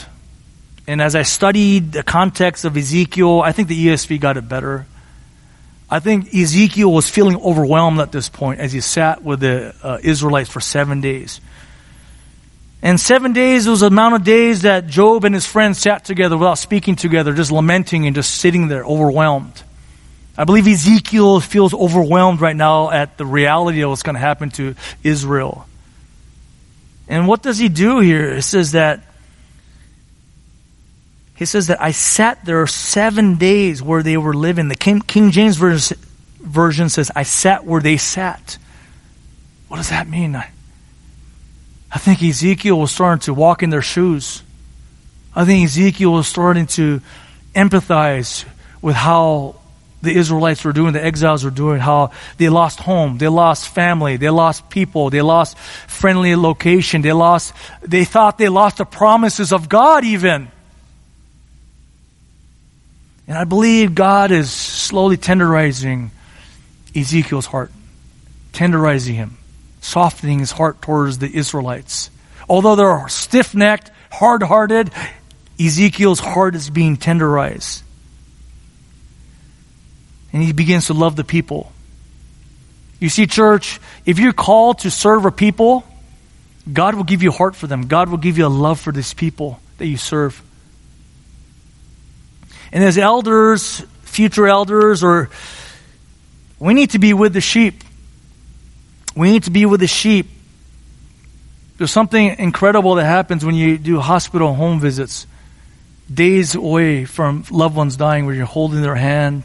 [0.87, 4.85] And as I studied the context of Ezekiel, I think the ESV got it better.
[5.89, 9.99] I think Ezekiel was feeling overwhelmed at this point as he sat with the uh,
[10.03, 11.39] Israelites for seven days.
[12.85, 16.37] And seven days was the amount of days that Job and his friends sat together
[16.37, 19.63] without speaking together, just lamenting and just sitting there overwhelmed.
[20.37, 24.51] I believe Ezekiel feels overwhelmed right now at the reality of what's going to happen
[24.51, 25.65] to Israel.
[27.07, 28.35] And what does he do here?
[28.35, 29.01] It says that
[31.37, 34.67] he says that I sat there seven days where they were living.
[34.67, 38.59] The King, King James version, says, I sat where they sat.
[39.69, 40.35] What does that mean?
[40.35, 40.51] I,
[41.95, 44.43] I think Ezekiel was starting to walk in their shoes.
[45.33, 46.99] I think Ezekiel was starting to
[47.55, 48.43] empathize
[48.81, 49.55] with how
[50.01, 54.17] the Israelites were doing, the exiles were doing, how they lost home, they lost family,
[54.17, 59.53] they lost people, they lost friendly location, they lost, they thought they lost the promises
[59.53, 60.49] of God even.
[63.25, 66.09] And I believe God is slowly tenderizing
[66.93, 67.71] Ezekiel's heart,
[68.51, 69.37] tenderizing him,
[69.85, 72.09] softening his heart towards the Israelites.
[72.49, 74.91] Although they're stiff necked, hard hearted,
[75.59, 77.81] Ezekiel's heart is being tenderized.
[80.33, 81.71] And he begins to love the people.
[82.99, 85.85] You see, church, if you're called to serve a people,
[86.71, 87.87] God will give you a heart for them.
[87.87, 90.41] God will give you a love for these people that you serve.
[92.71, 95.29] And as elders, future elders, or
[96.59, 97.83] we need to be with the sheep.
[99.15, 100.27] We need to be with the sheep.
[101.77, 105.27] There's something incredible that happens when you do hospital home visits.
[106.13, 109.43] Days away from loved ones dying, where you're holding their hand,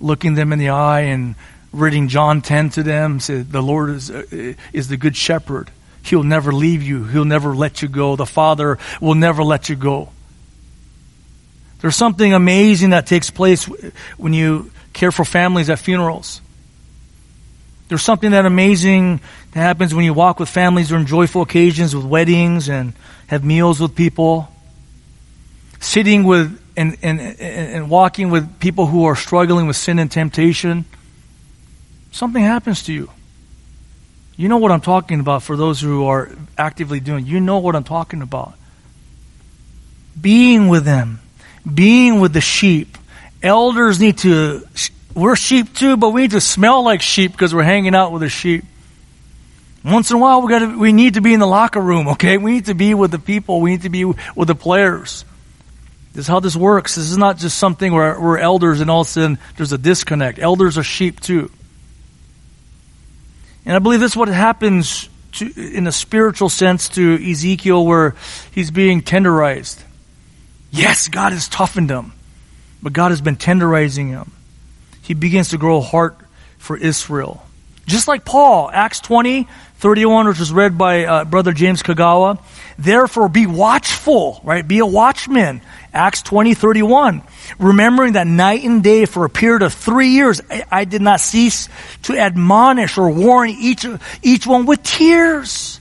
[0.00, 1.34] looking them in the eye, and
[1.72, 3.20] reading John 10 to them.
[3.20, 5.70] Say, the Lord is, uh, is the good shepherd.
[6.02, 7.04] He'll never leave you.
[7.04, 8.16] He'll never let you go.
[8.16, 10.10] The Father will never let you go.
[11.80, 13.64] There's something amazing that takes place
[14.16, 16.40] when you care for families at funerals.
[17.90, 19.20] There's something that amazing
[19.52, 22.94] that happens when you walk with families during joyful occasions, with weddings, and
[23.26, 24.48] have meals with people.
[25.80, 30.86] Sitting with and, and, and walking with people who are struggling with sin and temptation.
[32.12, 33.10] Something happens to you.
[34.38, 37.26] You know what I'm talking about for those who are actively doing.
[37.26, 38.54] You know what I'm talking about.
[40.18, 41.20] Being with them
[41.62, 42.96] being with the sheep.
[43.42, 44.66] Elders need to,
[45.14, 48.22] we're sheep too, but we need to smell like sheep because we're hanging out with
[48.22, 48.64] the sheep.
[49.84, 52.36] Once in a while, we got we need to be in the locker room, okay?
[52.36, 53.60] We need to be with the people.
[53.60, 55.24] We need to be with the players.
[56.12, 56.96] This is how this works.
[56.96, 59.78] This is not just something where we're elders and all of a sudden there's a
[59.78, 60.38] disconnect.
[60.38, 61.50] Elders are sheep too.
[63.64, 68.16] And I believe this is what happens to, in a spiritual sense to Ezekiel where
[68.52, 69.82] he's being tenderized.
[70.72, 72.12] Yes, God has toughened him,
[72.82, 74.32] but God has been tenderizing him.
[75.02, 76.16] He begins to grow a heart
[76.58, 77.42] for Israel.
[77.86, 82.38] Just like Paul, Acts 20, 31, which was read by uh, Brother James Kagawa.
[82.78, 84.66] Therefore, be watchful, right?
[84.66, 85.62] Be a watchman.
[85.92, 87.22] Acts 20, 31.
[87.58, 91.20] Remembering that night and day for a period of three years, I, I did not
[91.20, 91.68] cease
[92.02, 93.86] to admonish or warn each,
[94.22, 95.80] each one with tears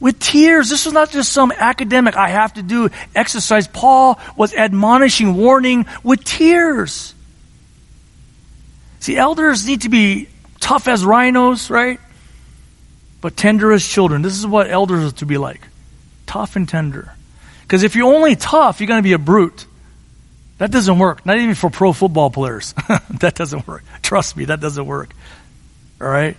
[0.00, 0.68] with tears.
[0.68, 3.66] This was not just some academic, I have to do exercise.
[3.66, 7.14] Paul was admonishing, warning with tears.
[9.06, 10.26] See, elders need to be
[10.58, 12.00] tough as rhinos, right?
[13.20, 14.20] But tender as children.
[14.20, 15.60] This is what elders are to be like
[16.26, 17.12] tough and tender.
[17.62, 19.64] Because if you're only tough, you're going to be a brute.
[20.58, 21.24] That doesn't work.
[21.24, 22.72] Not even for pro football players.
[23.20, 23.84] that doesn't work.
[24.02, 25.10] Trust me, that doesn't work.
[26.00, 26.36] All right?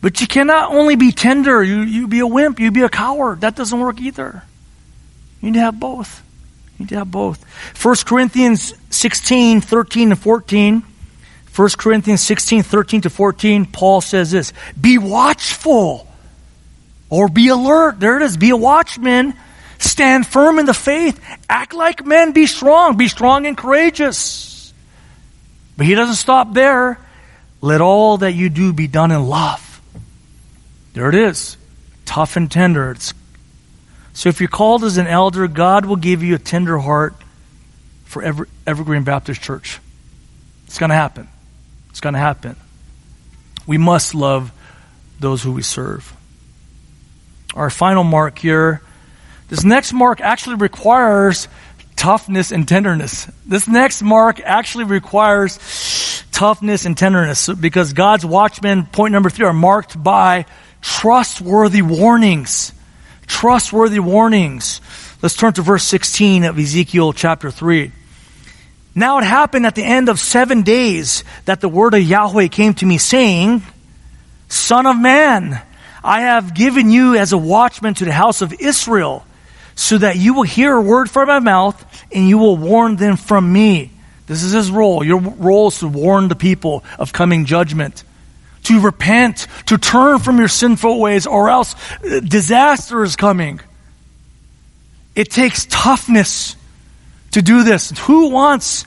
[0.00, 3.42] But you cannot only be tender, you, you be a wimp, you be a coward.
[3.42, 4.42] That doesn't work either.
[5.40, 6.20] You need to have both.
[6.78, 7.42] You have both.
[7.80, 10.82] 1 Corinthians 16, 13 to 14.
[11.54, 16.08] 1 Corinthians 16, 13 to 14, Paul says this Be watchful
[17.10, 18.00] or be alert.
[18.00, 18.36] There it is.
[18.36, 19.34] Be a watchman.
[19.78, 21.20] Stand firm in the faith.
[21.48, 22.32] Act like men.
[22.32, 22.96] Be strong.
[22.96, 24.72] Be strong and courageous.
[25.76, 26.98] But he doesn't stop there.
[27.60, 29.80] Let all that you do be done in love.
[30.92, 31.56] There it is.
[32.04, 32.92] Tough and tender.
[32.92, 33.14] It's,
[34.14, 37.14] so if you're called as an elder, God will give you a tender heart
[38.04, 39.80] for Ever, Evergreen Baptist Church.
[40.66, 41.28] It's going to happen.
[41.90, 42.56] It's going to happen.
[43.66, 44.52] We must love
[45.18, 46.14] those who we serve.
[47.54, 48.82] Our final mark here.
[49.48, 51.48] This next mark actually requires
[51.96, 53.26] toughness and tenderness.
[53.46, 55.58] This next mark actually requires
[56.30, 60.46] toughness and tenderness because God's watchmen, point number three, are marked by
[60.80, 62.73] trustworthy warnings.
[63.26, 64.80] Trustworthy warnings.
[65.22, 67.92] Let's turn to verse 16 of Ezekiel chapter 3.
[68.94, 72.74] Now it happened at the end of seven days that the word of Yahweh came
[72.74, 73.62] to me saying,
[74.48, 75.60] Son of man,
[76.02, 79.26] I have given you as a watchman to the house of Israel,
[79.74, 83.16] so that you will hear a word from my mouth and you will warn them
[83.16, 83.90] from me.
[84.26, 85.02] This is his role.
[85.02, 88.04] Your role is to warn the people of coming judgment
[88.64, 93.60] to repent, to turn from your sinful ways, or else uh, disaster is coming.
[95.14, 96.56] It takes toughness
[97.32, 97.90] to do this.
[98.00, 98.84] Who wants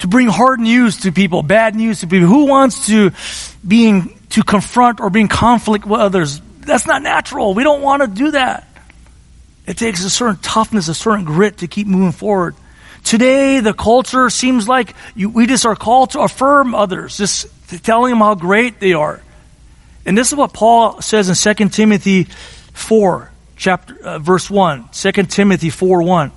[0.00, 2.28] to bring hard news to people, bad news to people?
[2.28, 3.12] Who wants to
[3.66, 6.40] being to confront or be in conflict with others?
[6.60, 7.54] That's not natural.
[7.54, 8.68] We don't want to do that.
[9.66, 12.56] It takes a certain toughness, a certain grit to keep moving forward.
[13.04, 17.46] Today, the culture seems like you, we just are called to affirm others, just
[17.80, 19.22] telling them how great they are.
[20.04, 24.88] And this is what Paul says in 2 Timothy 4, chapter, uh, verse 1.
[24.92, 26.32] 2 Timothy 4 1.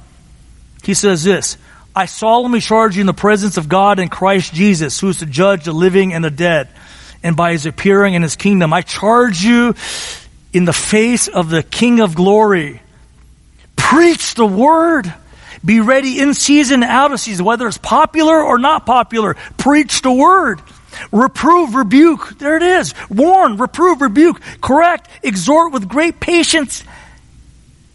[0.83, 1.57] He says this
[1.95, 5.25] I solemnly charge you in the presence of God and Christ Jesus, who is to
[5.25, 6.67] judge the living and the dead,
[7.23, 8.73] and by his appearing in his kingdom.
[8.73, 9.75] I charge you
[10.51, 12.81] in the face of the King of glory.
[13.77, 15.11] Preach the word.
[15.63, 19.35] Be ready in season, and out of season, whether it's popular or not popular.
[19.57, 20.61] Preach the word.
[21.11, 22.37] Reprove, rebuke.
[22.37, 22.93] There it is.
[23.09, 26.83] Warn, reprove, rebuke, correct, exhort with great patience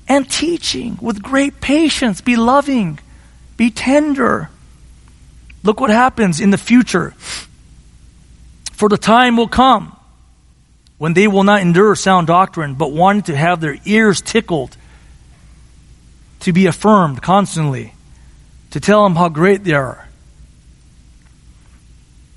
[0.09, 2.21] and teaching with great patience.
[2.21, 2.99] Be loving,
[3.57, 4.51] be tender.
[5.63, 7.13] Look what happens in the future.
[8.73, 9.97] For the time will come
[10.99, 14.77] when they will not endure sound doctrine, but want to have their ears tickled,
[16.41, 17.95] to be affirmed constantly,
[18.71, 20.09] to tell them how great they are.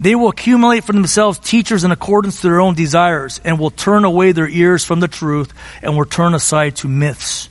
[0.04, 4.04] They will accumulate for themselves teachers in accordance to their own desires and will turn
[4.04, 7.48] away their ears from the truth and will turn aside to myths.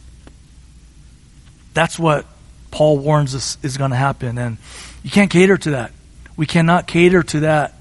[1.72, 2.26] That's what
[2.70, 4.36] Paul warns us is going to happen.
[4.36, 4.59] And
[5.03, 5.92] you can't cater to that.
[6.36, 7.72] We cannot cater to that.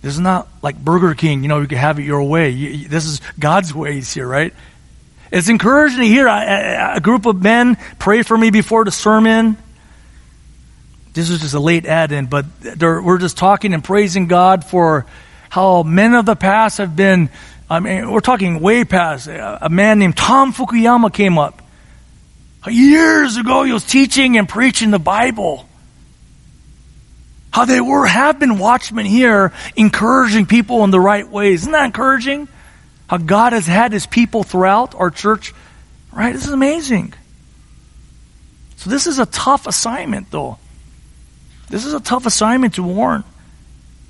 [0.00, 2.50] This is not like Burger King, you know, you can have it your way.
[2.50, 4.52] You, this is God's ways here, right?
[5.30, 9.56] It's encouraging to hear a, a, group of men pray for me before the sermon.
[11.12, 12.46] This is just a late add in, but
[12.80, 15.06] we're just talking and praising God for
[15.50, 17.28] how men of the past have been.
[17.68, 19.26] I mean, we're talking way past.
[19.28, 21.60] A man named Tom Fukuyama came up.
[22.66, 25.68] Years ago, he was teaching and preaching the Bible.
[27.50, 31.62] How they were, have been watchmen here, encouraging people in the right ways.
[31.62, 32.48] Isn't that encouraging?
[33.08, 35.52] How God has had his people throughout our church.
[36.10, 36.32] Right?
[36.32, 37.12] This is amazing.
[38.76, 40.58] So this is a tough assignment, though.
[41.72, 43.24] This is a tough assignment to warn.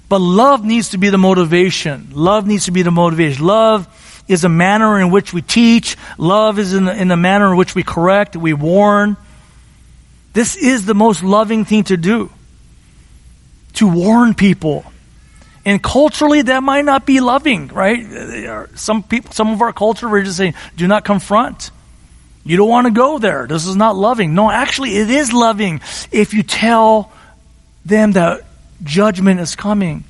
[0.09, 2.09] But love needs to be the motivation.
[2.13, 3.47] Love needs to be the motivation.
[3.47, 3.87] Love
[4.27, 5.97] is a manner in which we teach.
[6.19, 9.17] Love is in the, in the manner in which we correct, we warn.
[10.33, 12.33] This is the most loving thing to do.
[13.75, 14.85] To warn people.
[15.65, 18.67] And culturally, that might not be loving, right?
[18.75, 21.71] Some people, some of our culture, we're just saying, do not confront.
[22.45, 23.47] You don't want to go there.
[23.47, 24.35] This is not loving.
[24.35, 27.13] No, actually, it is loving if you tell
[27.85, 28.43] them that
[28.83, 30.05] judgment is coming.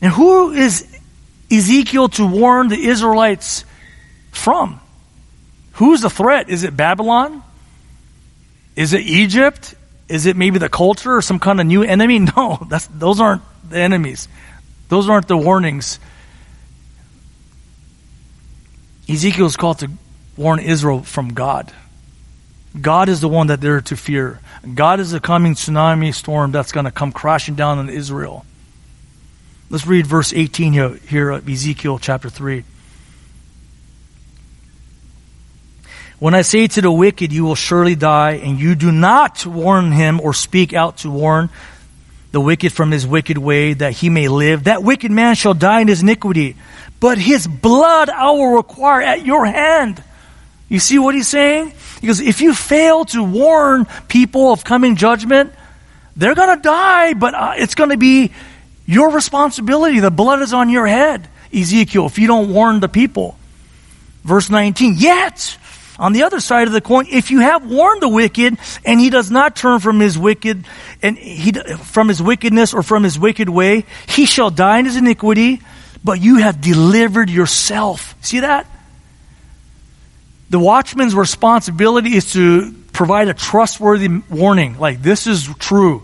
[0.00, 0.86] And who is
[1.50, 3.64] Ezekiel to warn the Israelites
[4.30, 4.80] from?
[5.72, 6.48] Who's the threat?
[6.48, 7.42] Is it Babylon?
[8.76, 9.74] Is it Egypt?
[10.08, 12.18] Is it maybe the culture or some kind of new enemy?
[12.36, 14.28] No, that's, those aren't the enemies.
[14.88, 15.98] Those aren't the warnings.
[19.08, 19.90] Ezekiel is called to
[20.36, 21.72] warn Israel from God.
[22.80, 24.40] God is the one that they're to fear.
[24.74, 28.44] God is the coming tsunami storm that's going to come crashing down on Israel.
[29.70, 32.64] Let's read verse 18 here, here of Ezekiel chapter 3.
[36.18, 39.92] When I say to the wicked, you will surely die, and you do not warn
[39.92, 41.48] him or speak out to warn
[42.32, 45.80] the wicked from his wicked way that he may live, that wicked man shall die
[45.80, 46.56] in his iniquity,
[47.00, 50.02] but his blood I will require at your hand.
[50.68, 51.72] You see what he's saying?
[52.00, 55.52] Because if you fail to warn people of coming judgment,
[56.16, 58.32] they're going to die, but uh, it's going to be
[58.86, 60.00] your responsibility.
[60.00, 63.38] The blood is on your head, Ezekiel, if you don't warn the people.
[64.24, 65.56] Verse 19, yet,
[65.98, 69.10] on the other side of the coin, if you have warned the wicked and he
[69.10, 70.64] does not turn from his wicked
[71.02, 74.96] and he from his wickedness or from his wicked way, he shall die in his
[74.96, 75.60] iniquity,
[76.04, 78.14] but you have delivered yourself.
[78.20, 78.66] See that?
[80.50, 86.02] The watchman's responsibility is to provide a trustworthy warning, like this is true.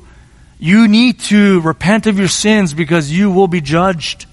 [0.58, 4.26] You need to repent of your sins because you will be judged.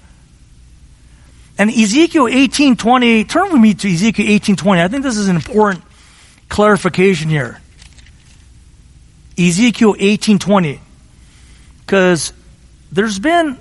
[1.58, 4.80] And Ezekiel 18:20, turn with me to Ezekiel 18:20.
[4.82, 5.84] I think this is an important
[6.48, 7.60] clarification here.
[9.38, 10.80] Ezekiel 18:20.
[11.86, 12.32] Cuz
[12.90, 13.58] there's been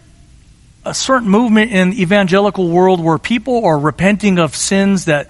[0.84, 5.30] a certain movement in the evangelical world where people are repenting of sins that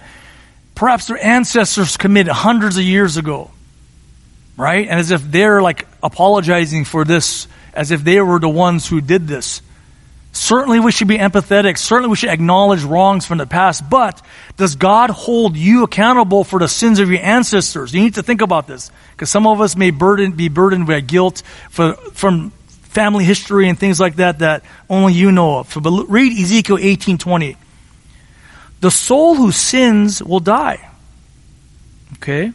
[0.74, 3.50] perhaps their ancestors committed hundreds of years ago
[4.56, 4.88] right?
[4.88, 9.00] And as if they're like apologizing for this as if they were the ones who
[9.00, 9.62] did this.
[10.32, 11.76] Certainly we should be empathetic.
[11.76, 13.88] Certainly we should acknowledge wrongs from the past.
[13.88, 14.20] But
[14.56, 17.92] does God hold you accountable for the sins of your ancestors?
[17.92, 18.90] You need to think about this.
[19.12, 23.78] Because some of us may burden, be burdened with guilt for, from family history and
[23.78, 25.78] things like that that only you know of.
[25.82, 27.56] But read Ezekiel 18:20.
[28.82, 30.90] The soul who sins will die.
[32.14, 32.52] Okay?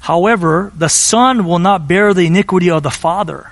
[0.00, 3.50] However, the son will not bear the iniquity of the father.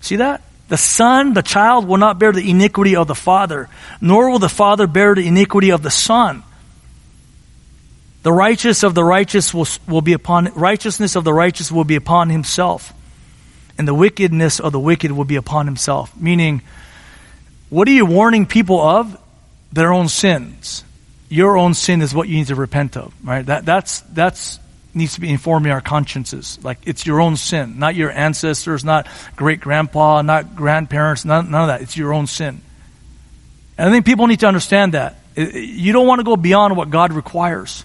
[0.00, 0.40] See that?
[0.68, 3.68] The son, the child, will not bear the iniquity of the father,
[4.00, 6.44] nor will the father bear the iniquity of the son.
[8.22, 11.96] The righteous of the righteous will, will be upon righteousness of the righteous will be
[11.96, 12.92] upon himself,
[13.76, 16.16] and the wickedness of the wicked will be upon himself.
[16.16, 16.62] Meaning,
[17.68, 19.18] what are you warning people of?
[19.72, 20.84] Their own sins.
[21.28, 23.14] Your own sin is what you need to repent of.
[23.24, 23.44] Right?
[23.44, 24.58] That that's that's
[24.94, 26.58] needs to be informing our consciences.
[26.62, 29.06] Like it's your own sin, not your ancestors, not
[29.36, 31.82] great grandpa, not grandparents, none, none of that.
[31.82, 32.60] It's your own sin.
[33.78, 35.16] And I think people need to understand that.
[35.34, 37.84] You don't want to go beyond what God requires.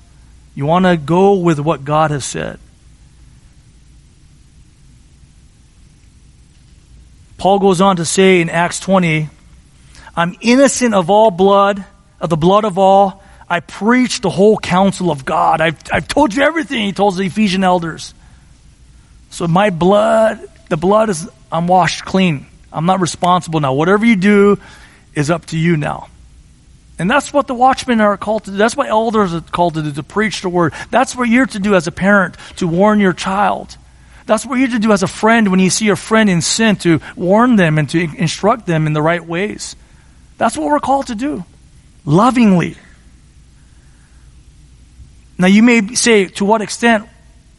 [0.53, 2.59] You want to go with what God has said.
[7.37, 9.29] Paul goes on to say in Acts 20,
[10.17, 11.85] I'm innocent of all blood,
[12.19, 15.61] of the blood of all I preach the whole counsel of God.
[15.61, 18.13] I've, I've told you everything, he told the Ephesian elders.
[19.29, 22.45] So my blood, the blood is, I'm washed clean.
[22.73, 23.73] I'm not responsible now.
[23.73, 24.59] Whatever you do
[25.15, 26.09] is up to you now.
[26.99, 28.57] And that's what the watchmen are called to do.
[28.57, 30.73] That's what elders are called to do, to preach the word.
[30.89, 33.77] That's what you're to do as a parent, to warn your child.
[34.25, 36.75] That's what you're to do as a friend when you see your friend in sin,
[36.77, 39.75] to warn them and to instruct them in the right ways.
[40.37, 41.43] That's what we're called to do.
[42.05, 42.77] Lovingly.
[45.37, 47.07] Now you may say, to what extent,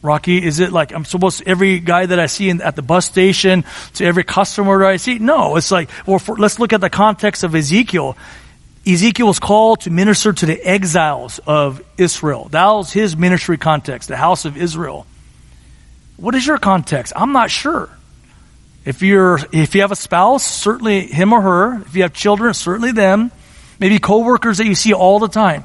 [0.01, 2.81] Rocky, is it like I'm supposed to, every guy that I see in, at the
[2.81, 3.65] bus station,
[3.95, 5.19] to every customer that I see?
[5.19, 8.17] No, it's like, well, for, let's look at the context of Ezekiel.
[8.87, 12.47] Ezekiel was called to minister to the exiles of Israel.
[12.49, 15.05] That was his ministry context, the house of Israel.
[16.15, 17.13] What is your context?
[17.15, 17.89] I'm not sure.
[18.89, 21.81] If you're, if you have a spouse, certainly him or her.
[21.83, 23.29] If you have children, certainly them.
[23.79, 25.63] Maybe coworkers that you see all the time.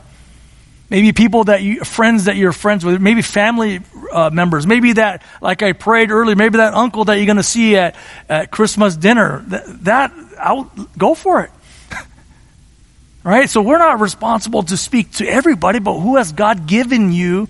[0.90, 3.80] Maybe people that you, friends that you're friends with, maybe family
[4.12, 7.42] uh, members, maybe that, like I prayed earlier, maybe that uncle that you're going to
[7.42, 7.96] see at,
[8.28, 9.42] at Christmas dinner.
[9.46, 11.50] That, that I'll go for it.
[13.24, 13.48] right?
[13.48, 17.48] So we're not responsible to speak to everybody, but who has God given you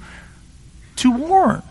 [0.99, 1.64] to warn?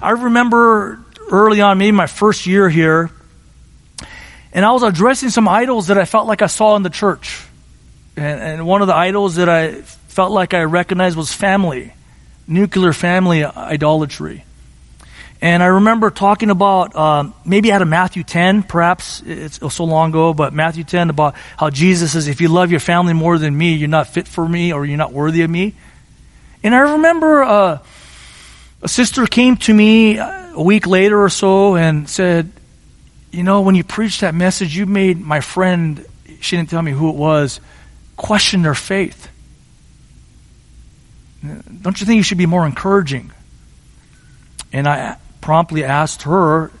[0.00, 3.10] I remember early on, maybe my first year here,
[4.52, 7.44] and I was addressing some idols that I felt like I saw in the church.
[8.16, 11.92] And, and one of the idols that I felt like I recognized was family,
[12.48, 14.44] nuclear family idolatry.
[15.42, 20.10] And I remember talking about um, maybe out of Matthew 10, perhaps it's so long
[20.10, 23.56] ago, but Matthew 10 about how Jesus says, If you love your family more than
[23.56, 25.74] me, you're not fit for me or you're not worthy of me.
[26.62, 27.78] And I remember uh,
[28.80, 30.18] a sister came to me
[30.56, 32.50] a week later or so and said,
[33.30, 36.04] You know, when you preached that message, you made my friend,
[36.40, 37.60] she didn't tell me who it was,
[38.16, 39.28] question their faith.
[41.82, 43.30] Don't you think you should be more encouraging?
[44.72, 46.72] And I promptly asked her,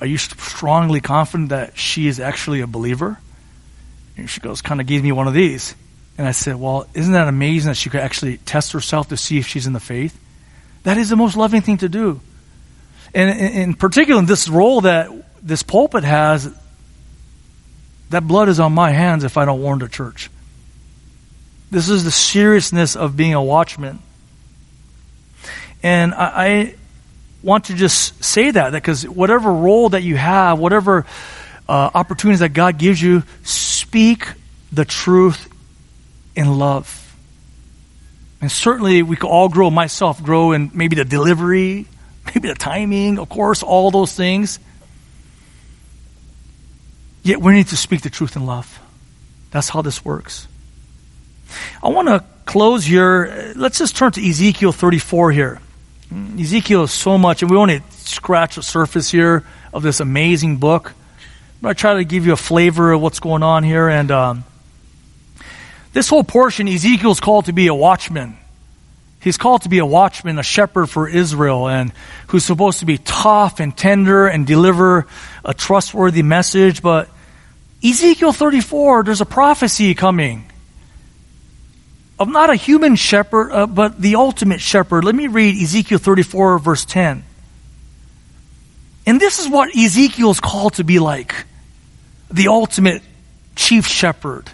[0.00, 3.18] Are you strongly confident that she is actually a believer?
[4.16, 5.74] And she goes, kind of gave me one of these.
[6.16, 9.38] And I said, Well, isn't that amazing that she could actually test herself to see
[9.38, 10.18] if she's in the faith?
[10.84, 12.20] That is the most loving thing to do.
[13.14, 15.10] And in particular, this role that
[15.40, 16.52] this pulpit has,
[18.10, 20.30] that blood is on my hands if I don't warn the church.
[21.70, 24.00] This is the seriousness of being a watchman.
[25.82, 26.74] And I, I
[27.42, 31.04] want to just say that because whatever role that you have, whatever
[31.68, 34.26] uh, opportunities that God gives you, speak
[34.72, 35.48] the truth
[36.34, 37.00] in love.
[38.40, 41.86] And certainly we could all grow, myself grow in maybe the delivery,
[42.26, 44.58] maybe the timing, of course, all those things.
[47.22, 48.78] Yet we need to speak the truth in love.
[49.50, 50.46] That's how this works.
[51.82, 53.52] I want to close here.
[53.56, 55.60] Let's just turn to Ezekiel 34 here.
[56.38, 60.92] Ezekiel is so much, and we only scratch the surface here of this amazing book.
[61.60, 63.88] But I try to give you a flavor of what's going on here.
[63.88, 64.44] And um,
[65.92, 68.36] this whole portion, Ezekiel's called to be a watchman.
[69.24, 71.92] He's called to be a watchman, a shepherd for Israel, and
[72.26, 75.06] who's supposed to be tough and tender and deliver
[75.42, 76.82] a trustworthy message.
[76.82, 77.08] But
[77.82, 80.44] Ezekiel 34, there's a prophecy coming
[82.18, 85.04] of not a human shepherd, uh, but the ultimate shepherd.
[85.04, 87.24] Let me read Ezekiel 34, verse 10.
[89.06, 91.46] And this is what Ezekiel is called to be like
[92.30, 93.02] the ultimate
[93.56, 94.50] chief shepherd,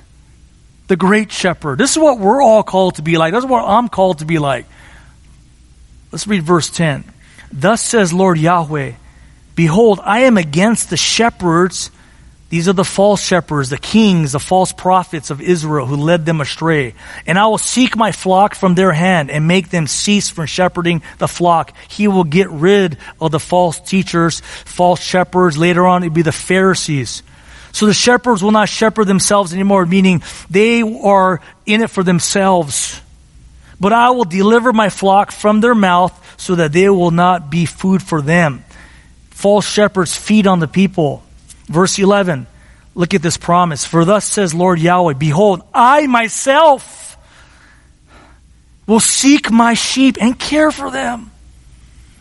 [0.90, 1.78] the great shepherd.
[1.78, 3.32] This is what we're all called to be like.
[3.32, 4.66] This is what I'm called to be like.
[6.12, 7.04] Let's read verse 10.
[7.50, 8.92] Thus says Lord Yahweh,
[9.54, 11.90] Behold, I am against the shepherds
[12.50, 16.40] these are the false shepherds, the kings, the false prophets of Israel who led them
[16.40, 16.94] astray.
[17.24, 21.02] And I will seek my flock from their hand and make them cease from shepherding
[21.18, 21.72] the flock.
[21.88, 25.56] He will get rid of the false teachers, false shepherds.
[25.56, 27.22] Later on, it'll be the Pharisees.
[27.72, 33.00] So the shepherds will not shepherd themselves anymore, meaning they are in it for themselves.
[33.78, 37.66] But I will deliver my flock from their mouth so that they will not be
[37.66, 38.64] food for them.
[39.30, 41.22] False shepherds feed on the people.
[41.66, 42.46] Verse 11,
[42.94, 43.86] look at this promise.
[43.86, 47.16] For thus says Lord Yahweh, Behold, I myself
[48.86, 51.30] will seek my sheep and care for them.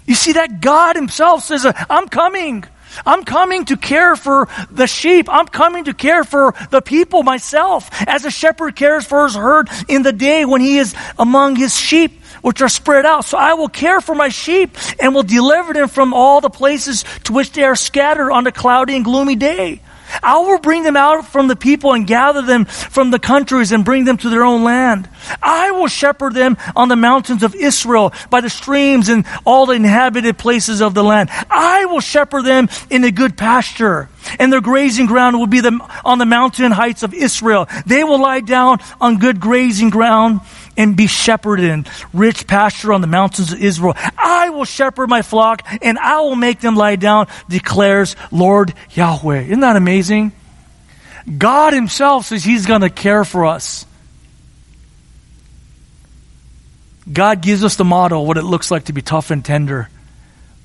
[0.05, 2.63] You see that God himself says, I'm coming.
[3.05, 5.27] I'm coming to care for the sheep.
[5.29, 9.69] I'm coming to care for the people myself, as a shepherd cares for his herd
[9.87, 13.25] in the day when he is among his sheep which are spread out.
[13.25, 17.03] So I will care for my sheep and will deliver them from all the places
[17.25, 19.81] to which they are scattered on a cloudy and gloomy day.
[20.23, 23.85] I will bring them out from the people and gather them from the countries and
[23.85, 25.09] bring them to their own land.
[25.41, 29.73] I will shepherd them on the mountains of Israel, by the streams and all the
[29.73, 31.29] inhabited places of the land.
[31.49, 35.79] I will shepherd them in a good pasture, and their grazing ground will be the,
[36.03, 37.67] on the mountain heights of Israel.
[37.85, 40.41] They will lie down on good grazing ground
[40.79, 43.93] and be shepherded in rich pasture on the mountains of Israel.
[44.17, 49.41] I will shepherd my flock and I will make them lie down, declares Lord Yahweh.
[49.41, 50.31] Isn't that amazing?
[51.37, 53.85] God Himself says He's going to care for us.
[57.11, 59.89] God gives us the model what it looks like to be tough and tender.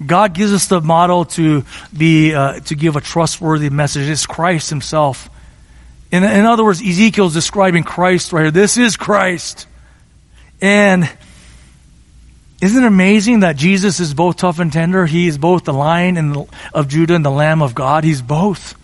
[0.05, 1.65] God gives us the model to
[1.97, 4.09] be uh, to give a trustworthy message.
[4.09, 5.29] It's Christ Himself.
[6.13, 8.51] In, in other words, Ezekiel is describing Christ right here.
[8.53, 9.67] This is Christ.
[10.61, 11.11] And
[12.63, 15.07] isn't it amazing that Jesus is both tough and tender?
[15.07, 18.05] He is both the lion and of Judah and the lamb of God.
[18.05, 18.75] He's both.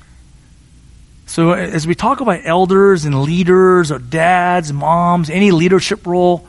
[1.26, 6.46] So as we talk about elders and leaders or dads, moms, any leadership role,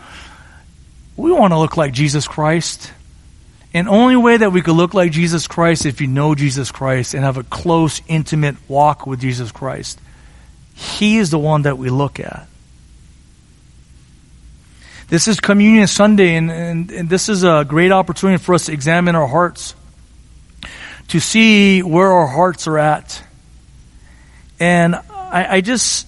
[1.15, 2.91] we want to look like Jesus Christ.
[3.73, 7.13] And only way that we could look like Jesus Christ if you know Jesus Christ
[7.13, 10.01] and have a close, intimate walk with Jesus Christ.
[10.73, 12.47] He is the one that we look at.
[15.11, 18.71] This is Communion Sunday, and, and, and this is a great opportunity for us to
[18.71, 19.75] examine our hearts,
[21.09, 23.21] to see where our hearts are at.
[24.57, 26.07] And I, I just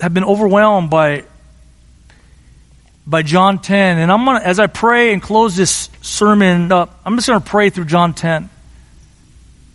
[0.00, 1.24] have been overwhelmed by
[3.06, 3.98] by John 10.
[3.98, 7.46] And I'm gonna, as I pray and close this sermon up, I'm just going to
[7.46, 8.48] pray through John 10.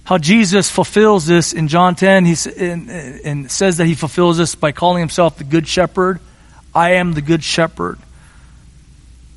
[0.04, 2.26] How Jesus fulfills this in John 10.
[2.26, 6.20] He and says that he fulfills this by calling himself the Good Shepherd.
[6.74, 8.00] I am the Good Shepherd.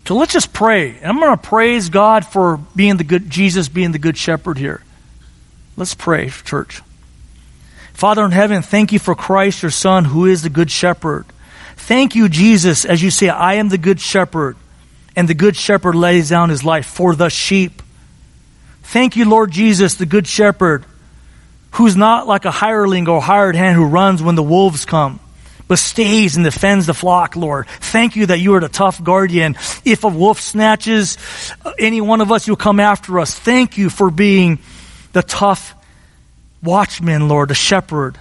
[0.06, 0.96] So let's just pray.
[0.96, 4.58] And I'm going to praise God for being the good, Jesus being the good shepherd
[4.58, 4.82] here.
[5.76, 6.82] Let's pray, church.
[7.94, 11.24] Father in heaven, thank you for Christ, your Son, who is the good shepherd.
[11.76, 14.56] Thank you, Jesus, as you say, I am the good shepherd,
[15.16, 17.82] and the good shepherd lays down his life for the sheep.
[18.82, 20.84] Thank you, Lord Jesus, the good shepherd,
[21.72, 25.20] who's not like a hireling or hired hand who runs when the wolves come
[25.66, 27.66] but stays and defends the flock, Lord.
[27.66, 29.56] Thank you that you are the tough guardian.
[29.84, 31.16] If a wolf snatches
[31.64, 33.32] uh, any one of us, you'll come after us.
[33.32, 34.58] Thank you for being
[35.12, 35.74] the tough
[36.62, 38.18] watchman, Lord, the shepherd.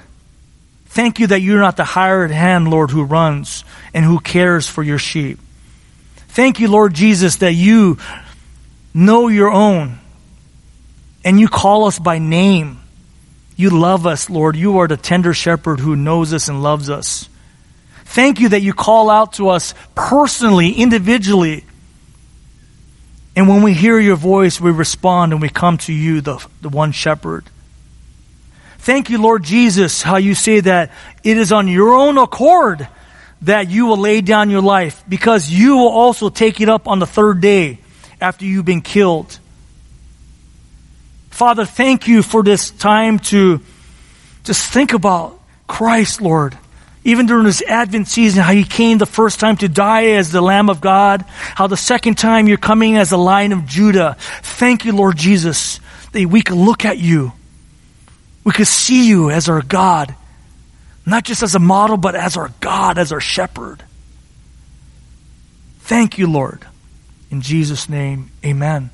[0.87, 4.83] Thank you that you're not the hired hand, Lord, who runs and who cares for
[4.83, 5.39] your sheep.
[6.29, 7.97] Thank you, Lord Jesus, that you
[8.93, 9.99] know your own
[11.25, 12.79] and you call us by name.
[13.55, 14.55] You love us, Lord.
[14.55, 17.29] You are the tender shepherd who knows us and loves us.
[18.14, 21.64] Thank you that you call out to us personally, individually.
[23.36, 26.70] And when we hear your voice, we respond and we come to you, the, the
[26.70, 27.43] one shepherd.
[28.78, 30.91] Thank you, Lord Jesus, how you say that
[31.24, 32.88] it is on your own accord
[33.41, 36.99] that you will lay down your life because you will also take it up on
[36.99, 37.80] the third day
[38.22, 39.39] after you've been killed.
[41.32, 43.59] Father, thank you for this time to
[44.43, 46.55] just think about Christ, Lord
[47.04, 50.41] even during this Advent season, how you came the first time to die as the
[50.41, 54.16] Lamb of God, how the second time you're coming as the Lion of Judah.
[54.41, 55.80] Thank you, Lord Jesus,
[56.14, 57.34] that we could look at you.
[58.45, 60.16] We could see you as our God,
[61.06, 63.84] not just as a model, but as our God, as our shepherd.
[65.80, 66.66] Thank you, Lord.
[67.30, 68.89] In Jesus' name, amen.